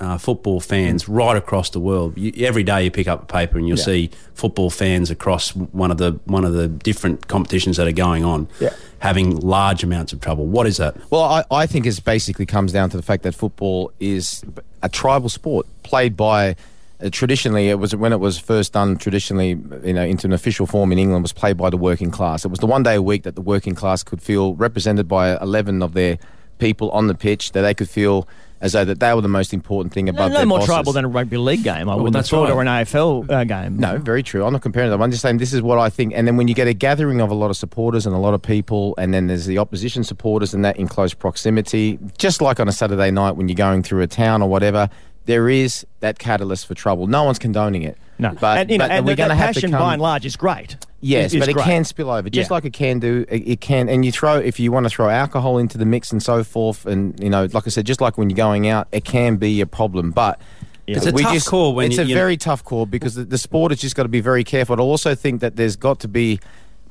uh, 0.00 0.18
football 0.18 0.60
fans 0.60 1.04
Hmm. 1.04 1.12
right 1.14 1.36
across 1.36 1.70
the 1.70 1.80
world. 1.80 2.16
You, 2.18 2.32
every 2.46 2.62
day 2.62 2.84
you 2.84 2.90
pick 2.90 3.08
up 3.08 3.22
a 3.22 3.26
paper 3.26 3.58
and 3.58 3.66
you'll 3.66 3.76
see 3.78 4.10
football 4.34 4.68
fans 4.70 5.10
across 5.10 5.50
one 5.56 5.90
of 5.90 5.96
the 5.98 6.18
one 6.26 6.44
of 6.44 6.52
the 6.52 6.68
different 6.68 7.28
competitions 7.28 7.76
that 7.78 7.86
are 7.86 7.92
going 7.92 8.24
on, 8.24 8.48
Yeah. 8.60 8.70
having 8.98 9.36
large 9.40 9.82
amounts 9.82 10.12
of 10.12 10.20
trouble. 10.20 10.44
What 10.46 10.66
is 10.66 10.76
that? 10.76 10.96
Well, 11.10 11.22
I, 11.22 11.44
I 11.50 11.66
think 11.66 11.86
it 11.86 12.02
basically 12.04 12.46
comes 12.46 12.72
down 12.72 12.90
to 12.90 12.96
the 12.96 13.02
fact 13.02 13.22
that 13.22 13.34
football 13.34 13.90
is 14.00 14.42
a 14.82 14.88
tribal 14.88 15.28
sport 15.28 15.66
played 15.82 16.16
by. 16.16 16.56
Uh, 16.98 17.10
traditionally, 17.10 17.68
it 17.68 17.78
was 17.78 17.94
when 17.94 18.10
it 18.12 18.20
was 18.20 18.38
first 18.38 18.72
done. 18.72 18.96
Traditionally, 18.96 19.58
you 19.84 19.92
know, 19.92 20.02
into 20.02 20.26
an 20.26 20.32
official 20.32 20.66
form 20.66 20.92
in 20.92 20.98
England, 20.98 21.22
was 21.22 21.32
played 21.32 21.56
by 21.58 21.68
the 21.68 21.76
working 21.76 22.10
class. 22.10 22.44
It 22.44 22.48
was 22.48 22.58
the 22.60 22.66
one 22.66 22.82
day 22.82 22.94
a 22.94 23.02
week 23.02 23.22
that 23.24 23.34
the 23.34 23.42
working 23.42 23.74
class 23.74 24.02
could 24.02 24.22
feel 24.22 24.54
represented 24.54 25.06
by 25.06 25.36
eleven 25.36 25.82
of 25.82 25.92
their 25.92 26.18
people 26.58 26.90
on 26.92 27.06
the 27.06 27.14
pitch. 27.14 27.52
That 27.52 27.62
they 27.62 27.74
could 27.74 27.90
feel 27.90 28.26
as 28.66 28.72
though 28.72 28.84
that 28.84 29.00
they 29.00 29.14
were 29.14 29.20
the 29.20 29.28
most 29.28 29.54
important 29.54 29.94
thing 29.94 30.04
no, 30.04 30.10
above 30.10 30.32
no 30.32 30.36
their 30.38 30.46
more 30.46 30.58
bosses. 30.58 30.68
tribal 30.68 30.92
than 30.92 31.04
a 31.04 31.08
rugby 31.08 31.36
league 31.36 31.62
game. 31.62 31.88
I 31.88 31.94
wouldn't 31.94 32.12
that's 32.12 32.30
have 32.30 32.38
thought, 32.38 32.48
right. 32.48 32.52
or 32.52 32.60
an 32.60 32.68
AFL 32.68 33.30
uh, 33.30 33.44
game. 33.44 33.78
No, 33.78 33.98
very 33.98 34.22
true. 34.22 34.44
I'm 34.44 34.52
not 34.52 34.62
comparing 34.62 34.90
them. 34.90 35.00
I'm 35.00 35.10
just 35.10 35.22
saying 35.22 35.38
this 35.38 35.52
is 35.52 35.62
what 35.62 35.78
I 35.78 35.88
think. 35.88 36.12
And 36.14 36.26
then 36.26 36.36
when 36.36 36.48
you 36.48 36.54
get 36.54 36.68
a 36.68 36.74
gathering 36.74 37.20
of 37.20 37.30
a 37.30 37.34
lot 37.34 37.50
of 37.50 37.56
supporters 37.56 38.06
and 38.06 38.14
a 38.14 38.18
lot 38.18 38.34
of 38.34 38.42
people, 38.42 38.94
and 38.98 39.14
then 39.14 39.28
there's 39.28 39.46
the 39.46 39.58
opposition 39.58 40.04
supporters 40.04 40.52
and 40.52 40.64
that 40.64 40.76
in 40.76 40.88
close 40.88 41.14
proximity, 41.14 41.98
just 42.18 42.42
like 42.42 42.60
on 42.60 42.68
a 42.68 42.72
Saturday 42.72 43.10
night 43.10 43.32
when 43.32 43.48
you're 43.48 43.56
going 43.56 43.82
through 43.82 44.02
a 44.02 44.06
town 44.06 44.42
or 44.42 44.48
whatever, 44.48 44.90
there 45.26 45.48
is 45.48 45.86
that 46.00 46.18
catalyst 46.18 46.66
for 46.66 46.74
trouble. 46.74 47.06
No 47.06 47.24
one's 47.24 47.38
condoning 47.38 47.82
it. 47.82 47.98
No, 48.18 48.32
but, 48.40 48.58
and, 48.58 48.70
you 48.70 48.78
know, 48.78 48.84
but 48.84 48.90
and 48.92 49.06
we're 49.06 49.16
going 49.16 49.28
to 49.28 49.34
have 49.34 49.54
to 49.54 49.60
passion 49.60 49.70
come. 49.72 49.80
by 49.80 49.92
and 49.92 50.02
large 50.02 50.24
is 50.24 50.36
great. 50.36 50.76
Yes, 51.06 51.32
It- 51.32 51.36
it's 51.36 51.42
but 51.46 51.48
it 51.50 51.52
great. 51.54 51.64
can 51.64 51.84
spill 51.84 52.10
over, 52.10 52.28
just 52.28 52.50
Yeah. 52.50 52.54
like 52.54 52.64
it 52.64 52.72
can 52.72 52.98
do. 52.98 53.24
It, 53.28 53.42
it 53.48 53.60
can, 53.60 53.88
and 53.88 54.04
you 54.04 54.10
throw 54.12 54.36
if 54.36 54.58
you 54.58 54.72
want 54.72 54.84
to 54.84 54.90
throw 54.90 55.08
alcohol 55.08 55.58
into 55.58 55.78
the 55.78 55.84
mix 55.86 56.10
and 56.12 56.22
so 56.22 56.42
forth, 56.42 56.84
and 56.86 57.18
you 57.22 57.30
know, 57.30 57.46
like 57.52 57.64
I 57.66 57.70
said, 57.70 57.86
just 57.86 58.00
like 58.00 58.18
when 58.18 58.28
you're 58.30 58.36
going 58.36 58.68
out, 58.68 58.88
it 58.92 59.04
can 59.04 59.36
be 59.36 59.60
a 59.60 59.66
problem. 59.66 60.10
But 60.10 60.40
It's 60.86 61.06
a 61.06 61.12
we 61.12 61.22
tough 61.22 61.34
just- 61.34 61.46
call 61.48 61.74
when 61.74 61.86
it's 61.86 61.96
you- 61.96 62.02
a 62.02 62.06
you- 62.06 62.14
very 62.14 62.36
tough 62.36 62.64
call 62.64 62.86
because 62.86 63.14
the, 63.14 63.24
the 63.24 63.38
sport 63.38 63.72
has 63.72 63.80
just 63.80 63.94
got 63.96 64.02
to 64.04 64.08
be 64.08 64.20
very 64.20 64.44
careful. 64.44 64.76
I 64.76 64.82
also 64.82 65.14
think 65.14 65.40
that 65.42 65.56
there's 65.56 65.76
got 65.76 66.00
to 66.00 66.08
be. 66.08 66.40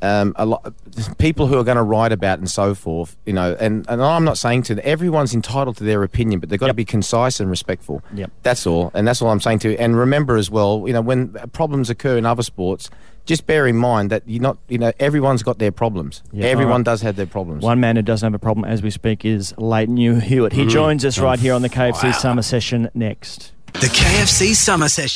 Um, 0.01 0.33
a 0.35 0.45
lot 0.45 0.73
people 1.17 1.47
who 1.47 1.57
are 1.57 1.63
going 1.63 1.77
to 1.77 1.81
write 1.83 2.11
about 2.11 2.37
and 2.37 2.51
so 2.51 2.75
forth, 2.75 3.15
you 3.25 3.31
know, 3.31 3.55
and, 3.59 3.85
and 3.89 4.03
I'm 4.03 4.25
not 4.25 4.37
saying 4.37 4.63
to 4.63 4.85
everyone's 4.85 5.33
entitled 5.33 5.77
to 5.77 5.85
their 5.85 6.03
opinion, 6.03 6.41
but 6.41 6.49
they've 6.49 6.59
got 6.59 6.67
to 6.67 6.73
be 6.73 6.83
concise 6.85 7.39
and 7.39 7.49
respectful. 7.49 8.03
Yep. 8.13 8.29
That's 8.43 8.67
all, 8.67 8.91
and 8.93 9.07
that's 9.07 9.21
all 9.21 9.29
I'm 9.31 9.39
saying 9.39 9.59
to 9.59 9.71
you. 9.71 9.77
And 9.77 9.97
remember 9.97 10.35
as 10.35 10.51
well, 10.51 10.83
you 10.85 10.91
know, 10.93 11.01
when 11.01 11.29
problems 11.53 11.89
occur 11.89 12.17
in 12.17 12.25
other 12.25 12.43
sports, 12.43 12.89
just 13.25 13.47
bear 13.47 13.67
in 13.67 13.75
mind 13.75 14.11
that 14.11 14.23
you're 14.25 14.41
not, 14.41 14.57
you 14.67 14.77
know, 14.77 14.91
everyone's 14.99 15.43
got 15.43 15.59
their 15.59 15.71
problems. 15.71 16.21
Yeah, 16.31 16.47
Everyone 16.47 16.71
alright. 16.73 16.85
does 16.85 17.01
have 17.01 17.15
their 17.15 17.25
problems. 17.25 17.63
One 17.63 17.79
man 17.79 17.95
who 17.95 18.01
doesn't 18.01 18.25
have 18.25 18.33
a 18.33 18.39
problem 18.39 18.65
as 18.65 18.81
we 18.81 18.91
speak 18.91 19.25
is 19.25 19.53
Lleyton 19.57 19.95
New 19.95 20.15
Hewitt. 20.19 20.53
He 20.53 20.61
mm-hmm. 20.61 20.69
joins 20.69 21.05
us 21.05 21.19
right 21.19 21.39
here 21.39 21.53
on 21.53 21.61
the 21.61 21.69
KFC 21.69 22.13
Summer 22.13 22.41
Session 22.41 22.89
next. 22.93 23.51
The 23.73 23.87
KFC 23.87 24.55
Summer 24.55 24.87
Session. 24.87 25.13